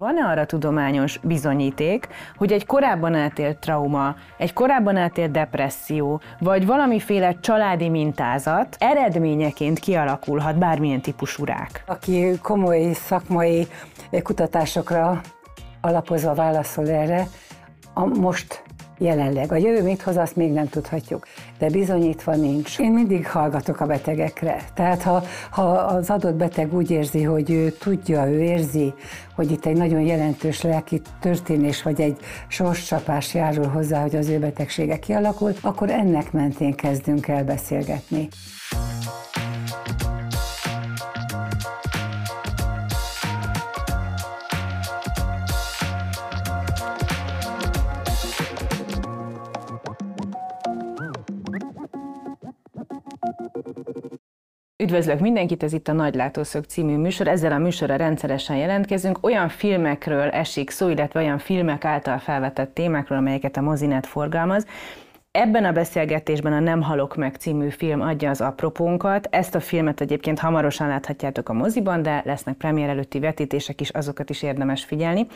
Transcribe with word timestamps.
Van-e 0.00 0.24
arra 0.24 0.46
tudományos 0.46 1.18
bizonyíték, 1.22 2.08
hogy 2.36 2.52
egy 2.52 2.66
korábban 2.66 3.14
eltélt 3.14 3.58
trauma, 3.58 4.14
egy 4.38 4.52
korábban 4.52 4.96
eltélt 4.96 5.30
depresszió, 5.30 6.20
vagy 6.38 6.66
valamiféle 6.66 7.38
családi 7.40 7.88
mintázat 7.88 8.76
eredményeként 8.78 9.78
kialakulhat 9.78 10.58
bármilyen 10.58 11.00
típusú 11.00 11.44
rák? 11.44 11.82
Aki 11.86 12.38
komoly 12.42 12.92
szakmai 12.92 13.66
kutatásokra 14.22 15.20
alapozva 15.80 16.34
válaszol 16.34 16.88
erre, 16.88 17.26
a 17.94 18.04
most 18.06 18.62
jelenleg. 19.00 19.52
A 19.52 19.56
jövő 19.56 19.82
mit 19.82 20.02
hoz, 20.02 20.16
azt 20.16 20.36
még 20.36 20.52
nem 20.52 20.68
tudhatjuk, 20.68 21.26
de 21.58 21.70
bizonyítva 21.70 22.34
nincs. 22.34 22.78
Én 22.78 22.92
mindig 22.92 23.26
hallgatok 23.26 23.80
a 23.80 23.86
betegekre. 23.86 24.64
Tehát 24.74 25.02
ha, 25.02 25.22
ha 25.50 25.62
az 25.62 26.10
adott 26.10 26.34
beteg 26.34 26.74
úgy 26.74 26.90
érzi, 26.90 27.22
hogy 27.22 27.50
ő 27.50 27.70
tudja, 27.70 28.30
ő 28.30 28.42
érzi, 28.42 28.94
hogy 29.34 29.50
itt 29.50 29.66
egy 29.66 29.76
nagyon 29.76 30.00
jelentős 30.00 30.62
lelki 30.62 31.00
történés, 31.20 31.82
vagy 31.82 32.00
egy 32.00 32.16
sorscsapás 32.48 33.34
járul 33.34 33.66
hozzá, 33.66 34.02
hogy 34.02 34.16
az 34.16 34.28
ő 34.28 34.38
betegsége 34.38 34.98
kialakul, 34.98 35.52
akkor 35.60 35.90
ennek 35.90 36.32
mentén 36.32 36.74
kezdünk 36.74 37.28
el 37.28 37.44
beszélgetni. 37.44 38.28
Üdvözlök 54.80 55.20
mindenkit, 55.20 55.62
ez 55.62 55.72
itt 55.72 55.88
a 55.88 55.92
Nagy 55.92 56.14
Látószög 56.14 56.64
című 56.64 56.96
műsor. 56.96 57.28
Ezzel 57.28 57.52
a 57.52 57.58
műsorra 57.58 57.96
rendszeresen 57.96 58.56
jelentkezünk. 58.56 59.18
Olyan 59.20 59.48
filmekről 59.48 60.28
esik 60.28 60.70
szó, 60.70 60.88
illetve 60.88 61.20
olyan 61.20 61.38
filmek 61.38 61.84
által 61.84 62.18
felvetett 62.18 62.74
témákról, 62.74 63.18
amelyeket 63.18 63.56
a 63.56 63.60
mozinet 63.60 64.06
forgalmaz, 64.06 64.66
Ebben 65.32 65.64
a 65.64 65.72
beszélgetésben 65.72 66.52
a 66.52 66.60
Nem 66.60 66.82
halok 66.82 67.16
meg 67.16 67.34
című 67.34 67.68
film 67.68 68.00
adja 68.00 68.30
az 68.30 68.40
apropónkat. 68.40 69.28
Ezt 69.30 69.54
a 69.54 69.60
filmet 69.60 70.00
egyébként 70.00 70.38
hamarosan 70.38 70.88
láthatjátok 70.88 71.48
a 71.48 71.52
moziban, 71.52 72.02
de 72.02 72.22
lesznek 72.24 72.54
premier 72.54 72.88
előtti 72.88 73.18
vetítések 73.18 73.80
is, 73.80 73.88
azokat 73.88 74.30
is 74.30 74.42
érdemes 74.42 74.84
figyelni. 74.84 75.26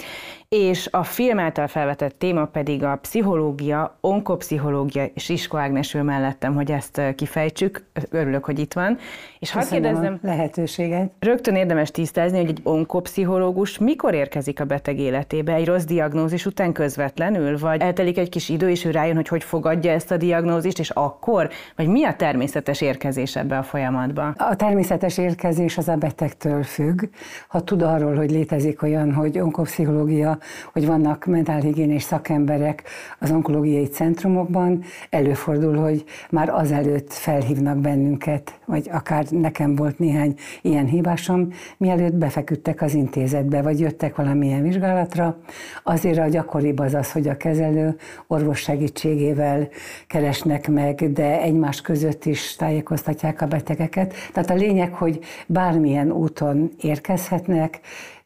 És 0.48 0.88
a 0.90 1.04
film 1.04 1.38
által 1.38 1.66
felvetett 1.66 2.18
téma 2.18 2.44
pedig 2.44 2.84
a 2.84 2.96
pszichológia, 2.96 3.96
onkopszichológia, 4.00 5.04
és 5.04 5.28
Isko 5.28 5.56
Ágnes 5.56 5.94
ül 5.94 6.02
mellettem, 6.02 6.54
hogy 6.54 6.70
ezt 6.70 7.00
kifejtsük. 7.16 7.84
Örülök, 8.10 8.44
hogy 8.44 8.58
itt 8.58 8.72
van. 8.72 8.98
És 9.38 9.52
hadd 9.52 9.68
kérdezzem, 9.70 10.18
lehetőséget. 10.22 11.10
Rögtön 11.18 11.54
érdemes 11.54 11.90
tisztázni, 11.90 12.38
hogy 12.38 12.48
egy 12.48 12.60
onkopszichológus 12.62 13.78
mikor 13.78 14.14
érkezik 14.14 14.60
a 14.60 14.64
beteg 14.64 14.98
életébe? 14.98 15.52
Egy 15.52 15.66
rossz 15.66 15.84
diagnózis 15.84 16.46
után 16.46 16.72
közvetlenül? 16.72 17.58
Vagy 17.58 17.80
eltelik 17.80 18.18
egy 18.18 18.28
kis 18.28 18.48
idő, 18.48 18.70
és 18.70 18.84
ő 18.84 18.90
rájön, 18.90 19.14
hogy 19.14 19.28
hogy 19.28 19.44
fogadja 19.44 19.82
adja 19.84 19.96
ezt 19.96 20.10
a 20.10 20.16
diagnózist, 20.16 20.78
és 20.78 20.90
akkor? 20.90 21.48
Vagy 21.76 21.88
mi 21.88 22.04
a 22.04 22.14
természetes 22.14 22.80
érkezés 22.80 23.36
ebbe 23.36 23.58
a 23.58 23.62
folyamatba? 23.62 24.34
A 24.36 24.56
természetes 24.56 25.18
érkezés 25.18 25.78
az 25.78 25.88
a 25.88 25.96
betegtől 25.96 26.62
függ. 26.62 27.04
Ha 27.48 27.60
tud 27.60 27.82
arról, 27.82 28.14
hogy 28.14 28.30
létezik 28.30 28.82
olyan, 28.82 29.12
hogy 29.12 29.38
onkopszichológia, 29.38 30.38
hogy 30.72 30.86
vannak 30.86 31.24
mentálhigiénés 31.24 32.02
szakemberek 32.02 32.82
az 33.18 33.30
onkológiai 33.30 33.84
centrumokban, 33.84 34.82
előfordul, 35.10 35.76
hogy 35.76 36.04
már 36.30 36.48
azelőtt 36.48 37.12
felhívnak 37.12 37.78
bennünket, 37.78 38.58
vagy 38.64 38.88
akár 38.92 39.24
nekem 39.30 39.74
volt 39.74 39.98
néhány 39.98 40.34
ilyen 40.62 40.86
hívásom, 40.86 41.48
mielőtt 41.76 42.14
befeküdtek 42.14 42.82
az 42.82 42.94
intézetbe, 42.94 43.62
vagy 43.62 43.80
jöttek 43.80 44.16
valamilyen 44.16 44.62
vizsgálatra. 44.62 45.36
Azért 45.82 46.18
a 46.18 46.28
gyakoribb 46.28 46.78
az 46.78 46.94
az, 46.94 47.12
hogy 47.12 47.28
a 47.28 47.36
kezelő 47.36 47.96
orvos 48.26 48.60
segítségével 48.60 49.68
keresnek 50.06 50.68
meg, 50.68 51.12
de 51.12 51.40
egymás 51.40 51.80
között 51.80 52.24
is 52.24 52.56
tájékoztatják 52.56 53.40
a 53.40 53.46
betegeket. 53.46 54.14
Tehát 54.32 54.50
a 54.50 54.54
lényeg, 54.54 54.92
hogy 54.94 55.18
bármilyen 55.46 56.10
úton 56.10 56.70
érkezhetnek, 56.80 57.80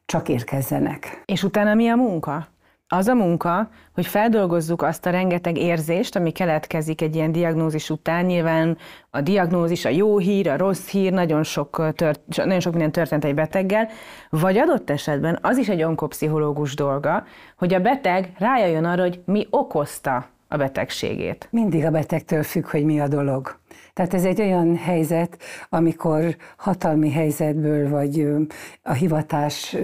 csak 0.07 0.29
érkezzenek. 0.29 1.23
És 1.25 1.43
utána 1.43 1.75
mi 1.75 1.89
a 1.89 1.97
munka? 1.97 2.49
Az 2.91 3.07
a 3.07 3.15
munka, 3.15 3.69
hogy 3.95 4.07
feldolgozzuk 4.07 4.83
azt 4.83 5.07
a 5.07 5.11
rengeteg 5.11 5.57
érzést, 5.57 6.17
ami 6.17 6.31
keletkezik 6.31 7.01
egy 7.01 7.15
ilyen 7.15 7.33
diagnózis 7.33 7.91
után. 7.91 8.25
Nyilván 8.25 8.77
a 9.11 9.21
diagnózis, 9.21 9.85
a 9.85 9.89
jó 9.89 10.19
hír, 10.19 10.49
a 10.49 10.57
rossz 10.57 10.89
hír, 10.89 11.13
nagyon 11.13 11.43
sok, 11.43 11.93
tört, 11.95 12.21
nagyon 12.37 12.61
sok 12.61 12.73
minden 12.73 12.93
történt 12.93 13.25
egy 13.25 13.35
beteggel, 13.35 13.89
vagy 14.31 14.57
adott 14.57 14.91
esetben 14.91 15.39
az 15.43 15.57
is 15.57 15.69
egy 15.69 15.83
onkopszichológus 15.83 16.75
dolga, 16.75 17.25
hogy 17.57 17.75
a 17.75 17.81
beteg 17.81 18.33
rájöjjön 18.39 18.85
arra, 18.85 19.03
hogy 19.03 19.21
mi 19.25 19.47
okozta 19.51 20.27
a 20.49 20.57
betegségét? 20.57 21.49
Mindig 21.51 21.85
a 21.85 21.91
betegtől 21.91 22.43
függ, 22.43 22.67
hogy 22.67 22.85
mi 22.85 23.01
a 23.01 23.09
dolog. 23.09 23.59
Tehát 23.95 24.15
ez 24.15 24.25
egy 24.25 24.41
olyan 24.41 24.77
helyzet, 24.77 25.39
amikor 25.69 26.37
hatalmi 26.57 27.11
helyzetből, 27.11 27.89
vagy 27.89 28.27
a 28.83 28.93
hivatás 28.93 29.77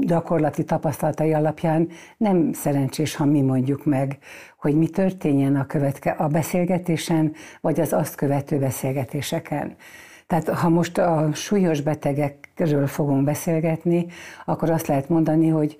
gyakorlati 0.00 0.64
tapasztalatai 0.64 1.32
alapján 1.32 1.88
nem 2.16 2.52
szerencsés, 2.52 3.16
ha 3.16 3.24
mi 3.24 3.40
mondjuk 3.40 3.84
meg, 3.84 4.18
hogy 4.58 4.74
mi 4.74 4.88
történjen 4.88 5.56
a, 5.56 5.66
követke, 5.66 6.10
a 6.10 6.28
beszélgetésen, 6.28 7.32
vagy 7.60 7.80
az 7.80 7.92
azt 7.92 8.14
követő 8.14 8.58
beszélgetéseken. 8.58 9.76
Tehát 10.26 10.48
ha 10.48 10.68
most 10.68 10.98
a 10.98 11.28
súlyos 11.32 11.80
betegekről 11.80 12.86
fogunk 12.86 13.24
beszélgetni, 13.24 14.06
akkor 14.44 14.70
azt 14.70 14.86
lehet 14.86 15.08
mondani, 15.08 15.48
hogy 15.48 15.76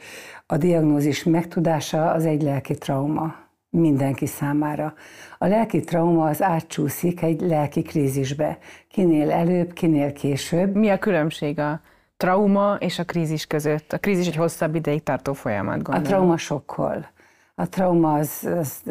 a 0.46 0.56
diagnózis 0.56 1.24
megtudása 1.24 2.10
az 2.10 2.24
egy 2.26 2.42
lelki 2.42 2.74
trauma 2.74 3.43
mindenki 3.74 4.26
számára. 4.26 4.94
A 5.38 5.46
lelki 5.46 5.80
trauma 5.80 6.28
az 6.28 6.42
átcsúszik 6.42 7.22
egy 7.22 7.40
lelki 7.40 7.82
krízisbe. 7.82 8.58
Kinél 8.88 9.30
előbb, 9.30 9.72
kinél 9.72 10.12
később. 10.12 10.74
Mi 10.74 10.88
a 10.88 10.98
különbség 10.98 11.58
a 11.58 11.80
trauma 12.16 12.76
és 12.78 12.98
a 12.98 13.04
krízis 13.04 13.46
között? 13.46 13.92
A 13.92 13.98
krízis 13.98 14.26
egy 14.26 14.36
hosszabb 14.36 14.74
ideig 14.74 15.02
tartó 15.02 15.32
folyamat, 15.32 15.82
gondolom. 15.82 16.02
A 16.02 16.06
trauma 16.06 16.36
sokkol. 16.36 17.12
A 17.56 17.68
trauma 17.68 18.14
az, 18.14 18.48
az 18.58 18.82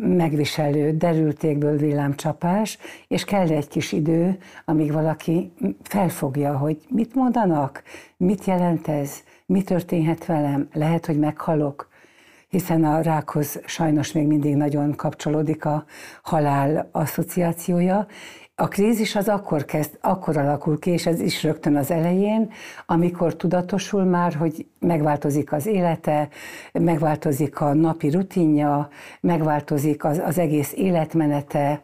megviselő, 0.00 0.96
derültékből 0.96 1.76
villámcsapás, 1.76 2.78
és 3.08 3.24
kell 3.24 3.48
egy 3.48 3.68
kis 3.68 3.92
idő, 3.92 4.38
amíg 4.64 4.92
valaki 4.92 5.52
felfogja, 5.82 6.56
hogy 6.56 6.78
mit 6.88 7.14
mondanak, 7.14 7.82
mit 8.16 8.44
jelent 8.44 8.88
ez, 8.88 9.22
mi 9.46 9.62
történhet 9.62 10.26
velem, 10.26 10.68
lehet, 10.72 11.06
hogy 11.06 11.18
meghalok, 11.18 11.87
hiszen 12.48 12.84
a 12.84 13.00
rákhoz 13.00 13.60
sajnos 13.64 14.12
még 14.12 14.26
mindig 14.26 14.56
nagyon 14.56 14.94
kapcsolódik 14.94 15.64
a 15.64 15.84
halál 16.22 16.88
asszociációja. 16.92 18.06
A 18.54 18.68
krízis 18.68 19.16
az 19.16 19.28
akkor 19.28 19.64
kezd, 19.64 19.98
akkor 20.00 20.36
alakul 20.36 20.78
ki, 20.78 20.90
és 20.90 21.06
ez 21.06 21.20
is 21.20 21.42
rögtön 21.42 21.76
az 21.76 21.90
elején, 21.90 22.50
amikor 22.86 23.36
tudatosul 23.36 24.04
már, 24.04 24.34
hogy 24.34 24.66
megváltozik 24.78 25.52
az 25.52 25.66
élete, 25.66 26.28
megváltozik 26.72 27.60
a 27.60 27.74
napi 27.74 28.10
rutinja, 28.10 28.88
megváltozik 29.20 30.04
az, 30.04 30.18
az 30.24 30.38
egész 30.38 30.72
életmenete, 30.72 31.82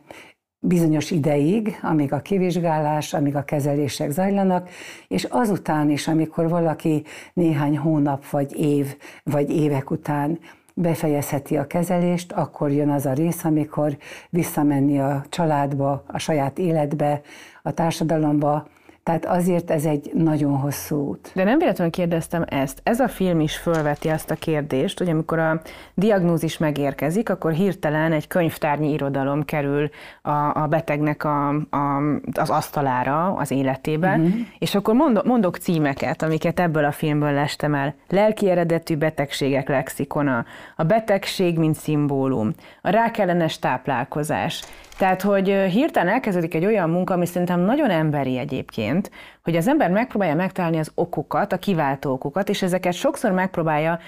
bizonyos 0.66 1.10
ideig, 1.10 1.78
amíg 1.82 2.12
a 2.12 2.20
kivizsgálás, 2.20 3.14
amíg 3.14 3.36
a 3.36 3.44
kezelések 3.44 4.10
zajlanak, 4.10 4.68
és 5.08 5.24
azután 5.24 5.90
is, 5.90 6.08
amikor 6.08 6.48
valaki 6.48 7.02
néhány 7.32 7.78
hónap, 7.78 8.30
vagy 8.30 8.58
év, 8.60 8.96
vagy 9.22 9.50
évek 9.50 9.90
után 9.90 10.38
befejezheti 10.74 11.56
a 11.56 11.66
kezelést, 11.66 12.32
akkor 12.32 12.70
jön 12.70 12.90
az 12.90 13.06
a 13.06 13.12
rész, 13.12 13.44
amikor 13.44 13.96
visszamenni 14.30 15.00
a 15.00 15.24
családba, 15.28 16.04
a 16.06 16.18
saját 16.18 16.58
életbe, 16.58 17.20
a 17.62 17.70
társadalomba, 17.70 18.66
tehát 19.04 19.26
azért 19.26 19.70
ez 19.70 19.84
egy 19.84 20.10
nagyon 20.14 20.58
hosszú 20.58 20.96
út. 20.96 21.30
De 21.34 21.44
nem 21.44 21.58
véletlenül 21.58 21.92
kérdeztem 21.92 22.44
ezt. 22.48 22.80
Ez 22.82 23.00
a 23.00 23.08
film 23.08 23.40
is 23.40 23.56
fölveti 23.56 24.08
azt 24.08 24.30
a 24.30 24.34
kérdést, 24.34 24.98
hogy 24.98 25.08
amikor 25.08 25.38
a 25.38 25.60
diagnózis 25.94 26.58
megérkezik, 26.58 27.30
akkor 27.30 27.52
hirtelen 27.52 28.12
egy 28.12 28.26
könyvtárnyi 28.26 28.92
irodalom 28.92 29.44
kerül 29.44 29.90
a, 30.22 30.62
a 30.62 30.66
betegnek 30.66 31.24
a, 31.24 31.48
a, 31.48 32.00
az 32.32 32.50
asztalára, 32.50 33.34
az 33.34 33.50
életébe, 33.50 34.14
uh-huh. 34.14 34.32
és 34.58 34.74
akkor 34.74 34.94
mondok, 34.94 35.24
mondok 35.24 35.56
címeket, 35.56 36.22
amiket 36.22 36.60
ebből 36.60 36.84
a 36.84 36.92
filmből 36.92 37.32
lestem 37.32 37.74
el. 37.74 37.94
Lelki 38.08 38.50
eredetű 38.50 38.96
betegségek 38.96 39.68
lexikona, 39.68 40.44
a 40.76 40.82
betegség, 40.82 41.58
mint 41.58 41.76
szimbólum, 41.76 42.52
a 42.82 42.88
rákellenes 42.88 43.58
táplálkozás, 43.58 44.62
tehát, 44.98 45.22
hogy 45.22 45.48
hirtelen 45.48 46.12
elkezdődik 46.12 46.54
egy 46.54 46.64
olyan 46.64 46.90
munka, 46.90 47.14
ami 47.14 47.26
szerintem 47.26 47.60
nagyon 47.60 47.90
emberi 47.90 48.38
egyébként, 48.38 49.10
hogy 49.42 49.56
az 49.56 49.68
ember 49.68 49.90
megpróbálja 49.90 50.34
megtalálni 50.34 50.78
az 50.78 50.90
okokat, 50.94 51.52
a 51.52 51.58
kiváltó 51.58 52.12
okokat, 52.12 52.48
és 52.48 52.62
ezeket 52.62 52.92
sokszor 52.92 53.30
megpróbálja, 53.30 53.98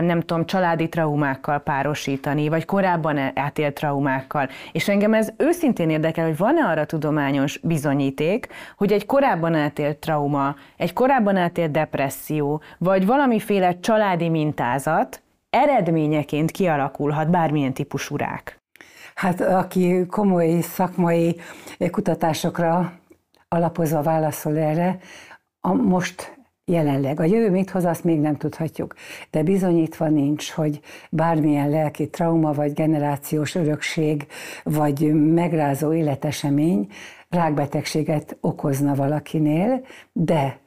nem 0.00 0.20
tudom, 0.20 0.46
családi 0.46 0.88
traumákkal 0.88 1.58
párosítani, 1.58 2.48
vagy 2.48 2.64
korábban 2.64 3.38
átélt 3.38 3.74
traumákkal. 3.74 4.48
És 4.72 4.88
engem 4.88 5.14
ez 5.14 5.32
őszintén 5.36 5.90
érdekel, 5.90 6.24
hogy 6.24 6.36
van-e 6.36 6.64
arra 6.64 6.84
tudományos 6.84 7.58
bizonyíték, 7.58 8.48
hogy 8.76 8.92
egy 8.92 9.06
korábban 9.06 9.54
átélt 9.54 9.96
trauma, 9.96 10.54
egy 10.76 10.92
korábban 10.92 11.36
átélt 11.36 11.70
depresszió, 11.70 12.62
vagy 12.78 13.06
valamiféle 13.06 13.80
családi 13.80 14.28
mintázat 14.28 15.22
eredményeként 15.50 16.50
kialakulhat 16.50 17.30
bármilyen 17.30 17.72
típusú 17.72 18.16
rák. 18.16 18.60
Hát 19.16 19.40
aki 19.40 20.06
komoly 20.06 20.60
szakmai 20.60 21.36
kutatásokra 21.90 22.92
alapozva 23.48 24.02
válaszol 24.02 24.56
erre, 24.58 24.98
a 25.60 25.72
most 25.72 26.36
jelenleg. 26.64 27.20
A 27.20 27.24
jövő 27.24 27.50
mit 27.50 27.70
hoz, 27.70 27.84
azt 27.84 28.04
még 28.04 28.20
nem 28.20 28.36
tudhatjuk. 28.36 28.94
De 29.30 29.42
bizonyítva 29.42 30.08
nincs, 30.08 30.50
hogy 30.50 30.80
bármilyen 31.10 31.70
lelki 31.70 32.08
trauma, 32.08 32.52
vagy 32.52 32.72
generációs 32.72 33.54
örökség, 33.54 34.26
vagy 34.62 35.14
megrázó 35.14 35.92
életesemény 35.92 36.88
rákbetegséget 37.28 38.36
okozna 38.40 38.94
valakinél, 38.94 39.84
de 40.12 40.58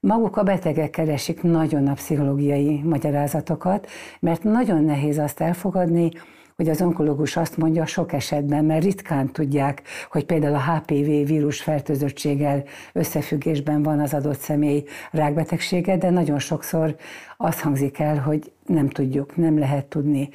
maguk 0.00 0.36
a 0.36 0.42
betegek 0.42 0.90
keresik 0.90 1.42
nagyon 1.42 1.86
a 1.86 1.92
pszichológiai 1.92 2.82
magyarázatokat, 2.82 3.88
mert 4.20 4.42
nagyon 4.42 4.84
nehéz 4.84 5.18
azt 5.18 5.40
elfogadni, 5.40 6.10
hogy 6.56 6.68
az 6.68 6.82
onkológus 6.82 7.36
azt 7.36 7.56
mondja 7.56 7.86
sok 7.86 8.12
esetben, 8.12 8.64
mert 8.64 8.84
ritkán 8.84 9.32
tudják, 9.32 9.82
hogy 10.10 10.24
például 10.24 10.54
a 10.54 10.72
HPV 10.72 11.26
vírus 11.26 11.62
fertőzöttséggel 11.62 12.64
összefüggésben 12.92 13.82
van 13.82 14.00
az 14.00 14.14
adott 14.14 14.38
személy 14.38 14.84
rákbetegsége, 15.10 15.96
de 15.96 16.10
nagyon 16.10 16.38
sokszor 16.38 16.96
azt 17.36 17.60
hangzik 17.60 17.98
el, 17.98 18.18
hogy 18.18 18.52
nem 18.66 18.88
tudjuk, 18.88 19.36
nem 19.36 19.58
lehet 19.58 19.86
tudni. 19.86 20.28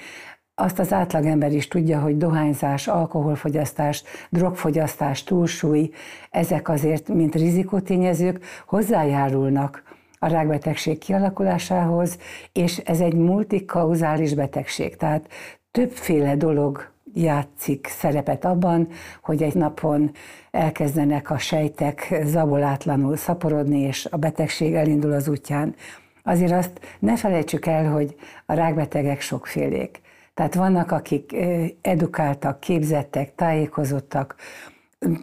Azt 0.55 0.79
az 0.79 0.93
átlagember 0.93 1.51
is 1.51 1.67
tudja, 1.67 1.99
hogy 1.99 2.17
dohányzás, 2.17 2.87
alkoholfogyasztás, 2.87 4.03
drogfogyasztás, 4.29 5.23
túlsúly, 5.23 5.89
ezek 6.29 6.69
azért, 6.69 7.07
mint 7.07 7.35
rizikótényezők 7.35 8.39
hozzájárulnak 8.65 9.83
a 10.19 10.27
rákbetegség 10.27 10.97
kialakulásához, 10.97 12.17
és 12.53 12.77
ez 12.77 12.99
egy 12.99 13.13
multikauzális 13.13 14.33
betegség. 14.33 14.95
Tehát 14.95 15.27
többféle 15.71 16.35
dolog 16.35 16.91
játszik 17.13 17.87
szerepet 17.87 18.45
abban, 18.45 18.87
hogy 19.21 19.43
egy 19.43 19.55
napon 19.55 20.11
elkezdenek 20.51 21.29
a 21.29 21.37
sejtek 21.37 22.15
zabolátlanul 22.23 23.15
szaporodni, 23.15 23.79
és 23.79 24.07
a 24.11 24.17
betegség 24.17 24.73
elindul 24.73 25.11
az 25.11 25.27
útján. 25.27 25.75
Azért 26.23 26.51
azt 26.51 26.79
ne 26.99 27.17
felejtsük 27.17 27.65
el, 27.65 27.91
hogy 27.91 28.15
a 28.45 28.53
rákbetegek 28.53 29.21
sokfélék. 29.21 30.01
Tehát 30.33 30.55
vannak, 30.55 30.91
akik 30.91 31.35
edukáltak, 31.81 32.59
képzettek, 32.59 33.35
tájékozottak, 33.35 34.35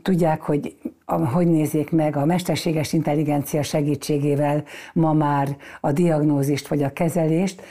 tudják, 0.03 0.41
hogy 0.41 0.77
hogy 1.33 1.47
nézzék 1.47 1.91
meg 1.91 2.17
a 2.17 2.25
mesterséges 2.25 2.93
intelligencia 2.93 3.63
segítségével 3.63 4.65
ma 4.93 5.13
már 5.13 5.57
a 5.81 5.93
diagnózist 5.93 6.69
vagy 6.69 6.83
a 6.83 6.93
kezelést, 6.93 7.63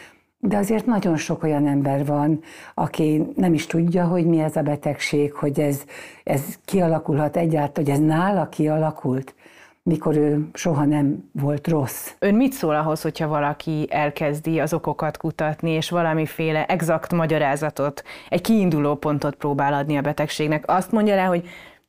de 0.47 0.57
azért 0.57 0.86
nagyon 0.86 1.18
sok 1.18 1.44
olyan 1.44 1.68
ember 1.68 2.06
van, 2.06 2.39
aki 2.74 3.27
nem 3.36 3.53
is 3.53 3.65
tudja, 3.65 4.06
hogy 4.06 4.25
mi 4.25 4.39
ez 4.39 4.56
a 4.56 4.62
betegség, 4.62 5.33
hogy 5.33 5.59
ez, 5.59 5.83
ez 6.24 6.42
kialakulhat 6.65 7.38
egyáltalán, 7.38 7.71
hogy 7.74 7.89
ez 7.89 8.00
nála 8.00 8.50
kialakult, 8.50 9.36
mikor 9.83 10.18
ő 10.18 10.50
soha 10.53 10.86
nem 10.86 11.30
volt 11.31 11.68
rossz. 11.68 12.12
Ön 12.19 12.36
mit 12.36 12.51
szól 12.51 12.75
ahhoz, 12.75 13.01
hogyha 13.01 13.27
valaki 13.27 13.88
elkezdi 13.89 14.59
az 14.59 14.74
okokat 14.74 15.18
kutatni, 15.18 15.69
és 15.69 15.89
valamiféle 15.89 16.65
exakt 16.65 17.13
magyarázatot, 17.13 18.03
egy 18.30 18.42
kiinduló 18.42 18.95
pontot 18.95 19.36
próbál 19.36 19.74
adni 19.74 19.97
a 19.97 20.01
betegségnek? 20.01 20.63
Azt 20.68 20.92
mondja 20.92 21.15
rá, 21.15 21.25
hogy 21.25 21.47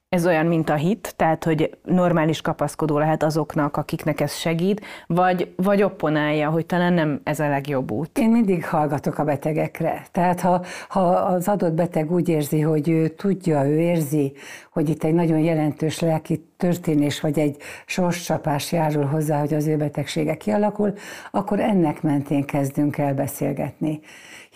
ez 0.09 0.27
olyan, 0.27 0.47
mint 0.47 0.69
a 0.69 0.75
hit, 0.75 1.15
tehát 1.17 1.45
hogy 1.45 1.79
normális 1.85 2.41
kapaszkodó 2.41 2.99
lehet 2.99 3.23
azoknak, 3.23 3.77
akiknek 3.77 4.21
ez 4.21 4.35
segít, 4.35 4.81
vagy, 5.07 5.53
vagy 5.57 5.83
opponálja, 5.83 6.51
hogy 6.51 6.67
talán 6.67 6.93
nem 6.93 7.21
ez 7.25 7.41
a 7.41 7.49
legjobb 7.49 7.91
út? 7.91 8.19
Én 8.19 8.31
mindig 8.31 8.67
hallgatok 8.67 9.19
a 9.19 9.25
betegekre. 9.25 10.07
Tehát 10.13 10.41
ha, 10.41 10.65
ha 10.89 11.01
az 11.01 11.49
adott 11.49 11.73
beteg 11.73 12.13
úgy 12.13 12.29
érzi, 12.29 12.61
hogy 12.61 12.89
ő 12.89 13.09
tudja, 13.09 13.69
ő 13.69 13.81
érzi, 13.81 14.33
hogy 14.73 14.89
itt 14.89 15.05
egy 15.05 15.15
nagyon 15.15 15.39
jelentős 15.39 16.01
lelki 16.01 16.45
történés, 16.57 17.21
vagy 17.21 17.39
egy 17.39 17.57
sorscsapás 17.87 18.73
járul 18.73 19.05
hozzá, 19.05 19.41
hogy 19.41 19.55
az 19.55 19.67
ő 19.67 19.77
betegsége 19.77 20.35
kialakul, 20.37 20.93
akkor 21.31 21.61
ennek 21.61 22.03
mentén 22.03 22.45
kezdünk 22.45 22.99
el 22.99 23.15
beszélgetni 23.15 24.01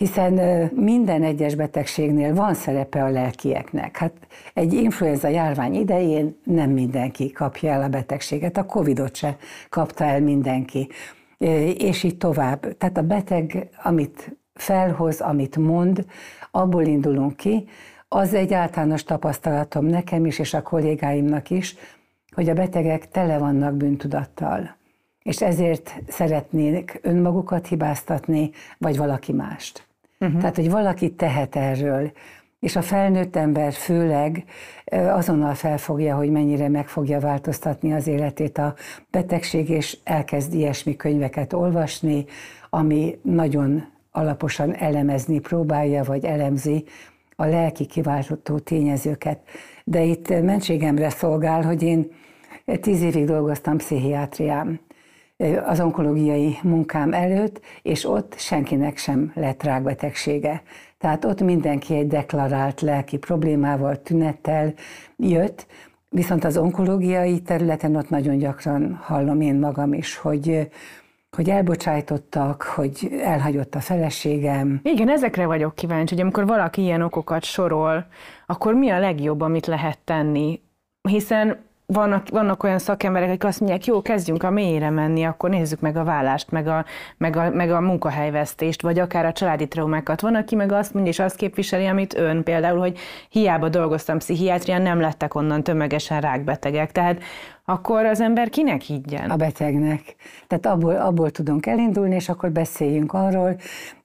hiszen 0.01 0.69
minden 0.75 1.23
egyes 1.23 1.55
betegségnél 1.55 2.33
van 2.33 2.53
szerepe 2.53 3.03
a 3.03 3.09
lelkieknek. 3.09 3.97
Hát 3.97 4.13
egy 4.53 4.73
influenza 4.73 5.27
járvány 5.27 5.73
idején 5.73 6.39
nem 6.43 6.69
mindenki 6.69 7.31
kapja 7.31 7.71
el 7.71 7.81
a 7.81 7.87
betegséget, 7.87 8.57
a 8.57 8.65
Covidot 8.65 9.15
se 9.15 9.37
kapta 9.69 10.03
el 10.03 10.21
mindenki, 10.21 10.89
és 11.77 12.03
így 12.03 12.17
tovább. 12.17 12.77
Tehát 12.77 12.97
a 12.97 13.01
beteg, 13.01 13.69
amit 13.83 14.37
felhoz, 14.53 15.21
amit 15.21 15.57
mond, 15.57 16.05
abból 16.51 16.83
indulunk 16.83 17.35
ki, 17.35 17.67
az 18.07 18.33
egy 18.33 18.53
általános 18.53 19.03
tapasztalatom 19.03 19.85
nekem 19.85 20.25
is, 20.25 20.39
és 20.39 20.53
a 20.53 20.61
kollégáimnak 20.61 21.49
is, 21.49 21.75
hogy 22.35 22.49
a 22.49 22.53
betegek 22.53 23.09
tele 23.09 23.37
vannak 23.37 23.73
bűntudattal, 23.73 24.75
és 25.23 25.41
ezért 25.41 25.93
szeretnének 26.07 26.99
önmagukat 27.01 27.67
hibáztatni, 27.67 28.51
vagy 28.77 28.97
valaki 28.97 29.31
mást. 29.31 29.89
Uh-huh. 30.21 30.39
Tehát, 30.39 30.55
hogy 30.55 30.69
valaki 30.69 31.11
tehet 31.11 31.55
erről, 31.55 32.11
és 32.59 32.75
a 32.75 32.81
felnőtt 32.81 33.35
ember 33.35 33.73
főleg 33.73 34.43
azonnal 34.91 35.53
felfogja, 35.53 36.15
hogy 36.15 36.29
mennyire 36.29 36.69
meg 36.69 36.87
fogja 36.87 37.19
változtatni 37.19 37.93
az 37.93 38.07
életét 38.07 38.57
a 38.57 38.75
betegség, 39.11 39.69
és 39.69 39.97
elkezd 40.03 40.53
ilyesmi 40.53 40.95
könyveket 40.95 41.53
olvasni, 41.53 42.25
ami 42.69 43.19
nagyon 43.21 43.83
alaposan 44.11 44.75
elemezni 44.75 45.39
próbálja, 45.39 46.03
vagy 46.03 46.25
elemzi 46.25 46.83
a 47.35 47.45
lelki 47.45 47.85
kiváltó 47.85 48.59
tényezőket. 48.59 49.39
De 49.83 50.03
itt 50.03 50.29
mentségemre 50.41 51.09
szolgál, 51.09 51.61
hogy 51.63 51.83
én 51.83 52.11
tíz 52.81 53.01
évig 53.01 53.25
dolgoztam 53.25 53.77
pszichiátrián 53.77 54.79
az 55.65 55.79
onkológiai 55.79 56.57
munkám 56.63 57.13
előtt, 57.13 57.61
és 57.81 58.05
ott 58.05 58.35
senkinek 58.37 58.97
sem 58.97 59.31
lett 59.35 59.63
rákbetegsége. 59.63 60.61
Tehát 60.97 61.25
ott 61.25 61.41
mindenki 61.41 61.95
egy 61.95 62.07
deklarált 62.07 62.81
lelki 62.81 63.17
problémával, 63.17 64.01
tünettel 64.01 64.73
jött, 65.17 65.67
viszont 66.09 66.43
az 66.43 66.57
onkológiai 66.57 67.41
területen 67.41 67.95
ott 67.95 68.09
nagyon 68.09 68.37
gyakran 68.37 68.99
hallom 69.03 69.41
én 69.41 69.55
magam 69.55 69.93
is, 69.93 70.17
hogy 70.17 70.69
hogy 71.35 71.49
elbocsájtottak, 71.49 72.61
hogy 72.61 73.19
elhagyott 73.23 73.75
a 73.75 73.79
feleségem. 73.79 74.79
Igen, 74.83 75.09
ezekre 75.09 75.45
vagyok 75.45 75.75
kíváncsi, 75.75 76.13
hogy 76.13 76.23
amikor 76.23 76.45
valaki 76.45 76.81
ilyen 76.81 77.01
okokat 77.01 77.43
sorol, 77.43 78.05
akkor 78.45 78.73
mi 78.73 78.89
a 78.89 78.99
legjobb, 78.99 79.41
amit 79.41 79.65
lehet 79.65 79.99
tenni? 80.03 80.61
Hiszen 81.09 81.57
vannak, 81.93 82.29
vannak 82.29 82.63
olyan 82.63 82.79
szakemberek, 82.79 83.29
akik 83.29 83.43
azt 83.43 83.59
mondják, 83.59 83.85
jó, 83.85 84.01
kezdjünk 84.01 84.43
a 84.43 84.49
mélyére 84.49 84.89
menni, 84.89 85.23
akkor 85.23 85.49
nézzük 85.49 85.79
meg 85.79 85.97
a 85.97 86.03
vállást, 86.03 86.51
meg 86.51 86.67
a, 86.67 86.85
meg 87.17 87.35
a, 87.35 87.49
meg 87.49 87.71
a 87.71 87.81
munkahelyvesztést, 87.81 88.81
vagy 88.81 88.99
akár 88.99 89.25
a 89.25 89.31
családi 89.31 89.67
traumákat. 89.67 90.21
Van, 90.21 90.35
aki 90.35 90.55
meg 90.55 90.71
azt 90.71 90.93
mondja, 90.93 91.11
és 91.11 91.19
azt 91.19 91.35
képviseli, 91.35 91.85
amit 91.85 92.17
ön 92.17 92.43
például, 92.43 92.79
hogy 92.79 92.97
hiába 93.29 93.69
dolgoztam 93.69 94.17
pszichiátrián, 94.17 94.81
nem 94.81 94.99
lettek 94.99 95.35
onnan 95.35 95.63
tömegesen 95.63 96.21
rákbetegek. 96.21 96.91
Tehát 96.91 97.21
akkor 97.65 98.05
az 98.05 98.21
ember 98.21 98.49
kinek 98.49 98.81
higgyen? 98.81 99.29
A 99.29 99.35
betegnek. 99.35 100.15
Tehát 100.47 100.65
abból, 100.65 100.95
abból 100.95 101.29
tudunk 101.29 101.65
elindulni, 101.65 102.15
és 102.15 102.29
akkor 102.29 102.51
beszéljünk 102.51 103.13
arról, 103.13 103.55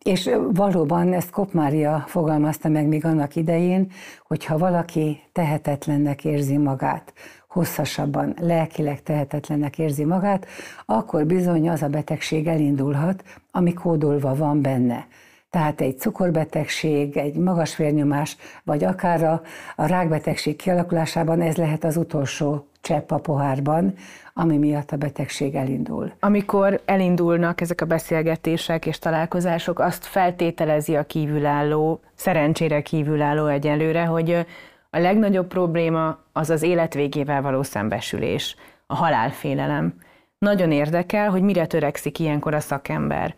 és 0.03 0.31
valóban 0.53 1.13
ezt 1.13 1.31
Kopmária 1.31 2.05
fogalmazta 2.07 2.69
meg 2.69 2.87
még 2.87 3.05
annak 3.05 3.37
idején, 3.37 3.91
hogyha 4.27 4.59
valaki 4.59 5.21
tehetetlennek 5.33 6.25
érzi 6.25 6.57
magát, 6.57 7.13
hosszasabban 7.57 8.35
lelkileg 8.41 9.03
tehetetlennek 9.03 9.79
érzi 9.79 10.05
magát, 10.05 10.47
akkor 10.87 11.27
bizony 11.27 11.69
az 11.69 11.83
a 11.83 11.89
betegség 11.89 12.47
elindulhat, 12.47 13.25
ami 13.51 13.73
kódolva 13.73 14.35
van 14.35 14.63
benne. 14.63 15.07
Tehát 15.51 15.81
egy 15.81 15.99
cukorbetegség, 15.99 17.17
egy 17.17 17.35
magas 17.37 17.77
vérnyomás, 17.77 18.37
vagy 18.65 18.85
akár 18.85 19.23
a, 19.23 19.43
a 19.77 19.87
rákbetegség 19.87 20.57
kialakulásában 20.57 21.41
ez 21.41 21.57
lehet 21.57 21.85
az 21.85 21.97
utolsó 21.97 22.67
csepp 22.81 23.11
a 23.11 23.19
pohárban, 23.19 23.95
ami 24.35 24.57
miatt 24.57 24.91
a 24.91 24.97
betegség 24.97 25.55
elindul. 25.55 26.13
Amikor 26.21 26.81
elindulnak 26.85 27.61
ezek 27.61 27.81
a 27.81 27.87
beszélgetések 27.87 28.87
és 28.87 28.99
találkozások, 28.99 29.79
azt 29.79 30.05
feltételezi 30.05 30.97
a 30.97 31.07
kívülálló, 31.07 32.01
szerencsére 32.15 32.83
kívülálló 32.83 33.47
egyelőre, 33.47 34.05
hogy 34.05 34.47
a 34.97 34.99
legnagyobb 34.99 35.47
probléma 35.47 36.19
az 36.33 36.51
az 36.51 36.63
élet 36.63 36.95
végével 36.95 37.43
való 37.43 37.63
szembesülés. 37.63 38.57
a 38.87 38.95
halálfélelem. 38.95 39.95
Nagyon 40.39 40.73
érdekel, 40.73 41.31
hogy 41.31 41.43
mire 41.43 41.67
törekszik 41.67 42.19
ilyenkor 42.19 42.55
a 42.55 42.61
szakember 42.61 43.35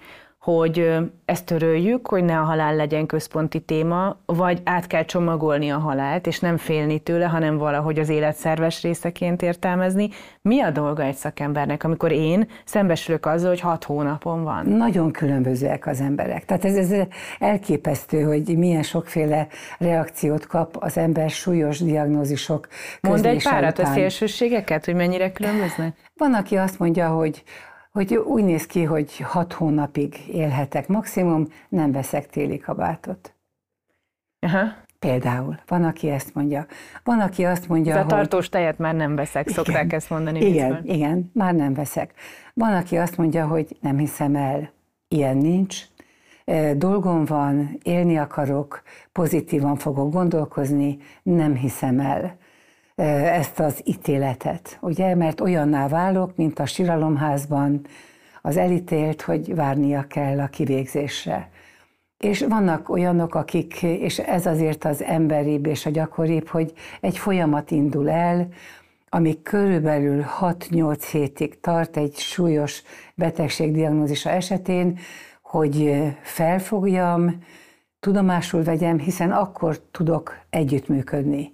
hogy 0.57 0.97
ezt 1.25 1.45
töröljük, 1.45 2.09
hogy 2.09 2.25
ne 2.25 2.39
a 2.39 2.43
halál 2.43 2.77
legyen 2.77 3.07
központi 3.07 3.61
téma, 3.61 4.17
vagy 4.27 4.61
át 4.65 4.87
kell 4.87 5.05
csomagolni 5.05 5.71
a 5.71 5.79
halált, 5.79 6.27
és 6.27 6.41
nem 6.41 6.57
félni 6.57 6.99
tőle, 6.99 7.25
hanem 7.25 7.57
valahogy 7.57 7.99
az 7.99 8.09
élet 8.09 8.37
szerves 8.37 8.83
részeként 8.83 9.43
értelmezni. 9.43 10.09
Mi 10.43 10.61
a 10.61 10.71
dolga 10.71 11.03
egy 11.03 11.15
szakembernek, 11.15 11.85
amikor 11.85 12.13
én 12.13 12.49
szembesülök 12.65 13.27
azzal, 13.27 13.49
hogy 13.49 13.61
hat 13.61 13.85
hónapon 13.85 14.43
van? 14.43 14.67
Nagyon 14.67 15.11
különbözőek 15.11 15.87
az 15.87 16.01
emberek. 16.01 16.45
Tehát 16.45 16.65
ez, 16.65 16.77
ez 16.77 17.07
elképesztő, 17.39 18.23
hogy 18.23 18.59
milyen 18.59 18.83
sokféle 18.83 19.47
reakciót 19.79 20.47
kap 20.47 20.77
az 20.81 20.97
ember 20.97 21.31
súlyos 21.31 21.79
diagnózisok 21.79 22.69
Mondd 23.01 23.27
egy 23.27 23.43
párat 23.43 23.79
után. 23.79 23.91
a 23.91 23.95
szélsőségeket, 23.95 24.85
hogy 24.85 24.95
mennyire 24.95 25.33
különböznek? 25.33 25.97
Van, 26.17 26.35
aki 26.35 26.57
azt 26.57 26.79
mondja, 26.79 27.09
hogy 27.09 27.43
hogy 27.93 28.17
úgy 28.17 28.45
néz 28.45 28.67
ki, 28.67 28.83
hogy 28.85 29.17
hat 29.17 29.53
hónapig 29.53 30.29
élhetek 30.29 30.89
maximum, 30.89 31.47
nem 31.69 31.93
veszek 31.93 32.27
téli 32.27 32.59
kabátot. 32.59 33.35
Aha. 34.41 34.67
Például. 34.99 35.59
Van, 35.67 35.85
aki 35.85 36.09
ezt 36.09 36.35
mondja. 36.35 36.67
Van, 37.05 37.21
aki 37.21 37.45
azt 37.45 37.69
mondja, 37.69 37.95
Ez 37.97 38.05
a 38.05 38.07
tartós 38.07 38.41
hogy... 38.41 38.51
tejet 38.51 38.79
már 38.79 38.95
nem 38.95 39.15
veszek, 39.15 39.43
igen, 39.51 39.65
szokták 39.65 39.93
ezt 39.93 40.11
mondani. 40.11 40.47
Igen, 40.47 40.75
viccben. 40.75 40.95
igen, 40.95 41.31
már 41.35 41.55
nem 41.55 41.75
veszek. 41.75 42.15
Van, 42.55 42.75
aki 42.75 42.97
azt 42.97 43.17
mondja, 43.17 43.47
hogy 43.47 43.77
nem 43.81 43.99
hiszem 43.99 44.37
el, 44.37 44.71
ilyen 45.09 45.37
nincs. 45.37 45.83
Dolgom 46.77 47.25
van, 47.25 47.79
élni 47.83 48.17
akarok, 48.17 48.83
pozitívan 49.13 49.77
fogok 49.77 50.13
gondolkozni, 50.13 50.99
nem 51.23 51.55
hiszem 51.55 52.01
el 52.01 52.37
ezt 53.05 53.61
az 53.61 53.81
ítéletet, 53.85 54.79
ugye, 54.81 55.15
mert 55.15 55.41
olyanná 55.41 55.89
válok, 55.89 56.37
mint 56.37 56.59
a 56.59 56.67
síralomházban 56.67 57.81
az 58.43 58.57
elítélt, 58.57 59.23
hogy 59.23 59.55
várnia 59.55 60.03
kell 60.03 60.41
a 60.41 60.47
kivégzésre. 60.47 61.51
És 62.19 62.45
vannak 62.49 62.89
olyanok, 62.89 63.35
akik, 63.35 63.83
és 63.83 64.19
ez 64.19 64.47
azért 64.47 64.85
az 64.85 65.03
emberibb 65.03 65.67
és 65.67 65.87
a 65.87 65.91
gyakoribb, 65.91 66.49
hogy 66.49 66.73
egy 67.01 67.19
folyamat 67.19 67.71
indul 67.71 68.11
el, 68.11 68.49
ami 69.09 69.43
körülbelül 69.43 70.25
6-8 70.41 71.03
hétig 71.11 71.61
tart 71.61 71.97
egy 71.97 72.17
súlyos 72.17 72.83
betegség 73.15 73.73
diagnózisa 73.73 74.31
esetén, 74.31 74.99
hogy 75.43 76.03
felfogjam, 76.23 77.39
tudomásul 78.01 78.63
vegyem, 78.63 78.99
hiszen 78.99 79.31
akkor 79.31 79.81
tudok 79.91 80.39
együttműködni. 80.51 81.53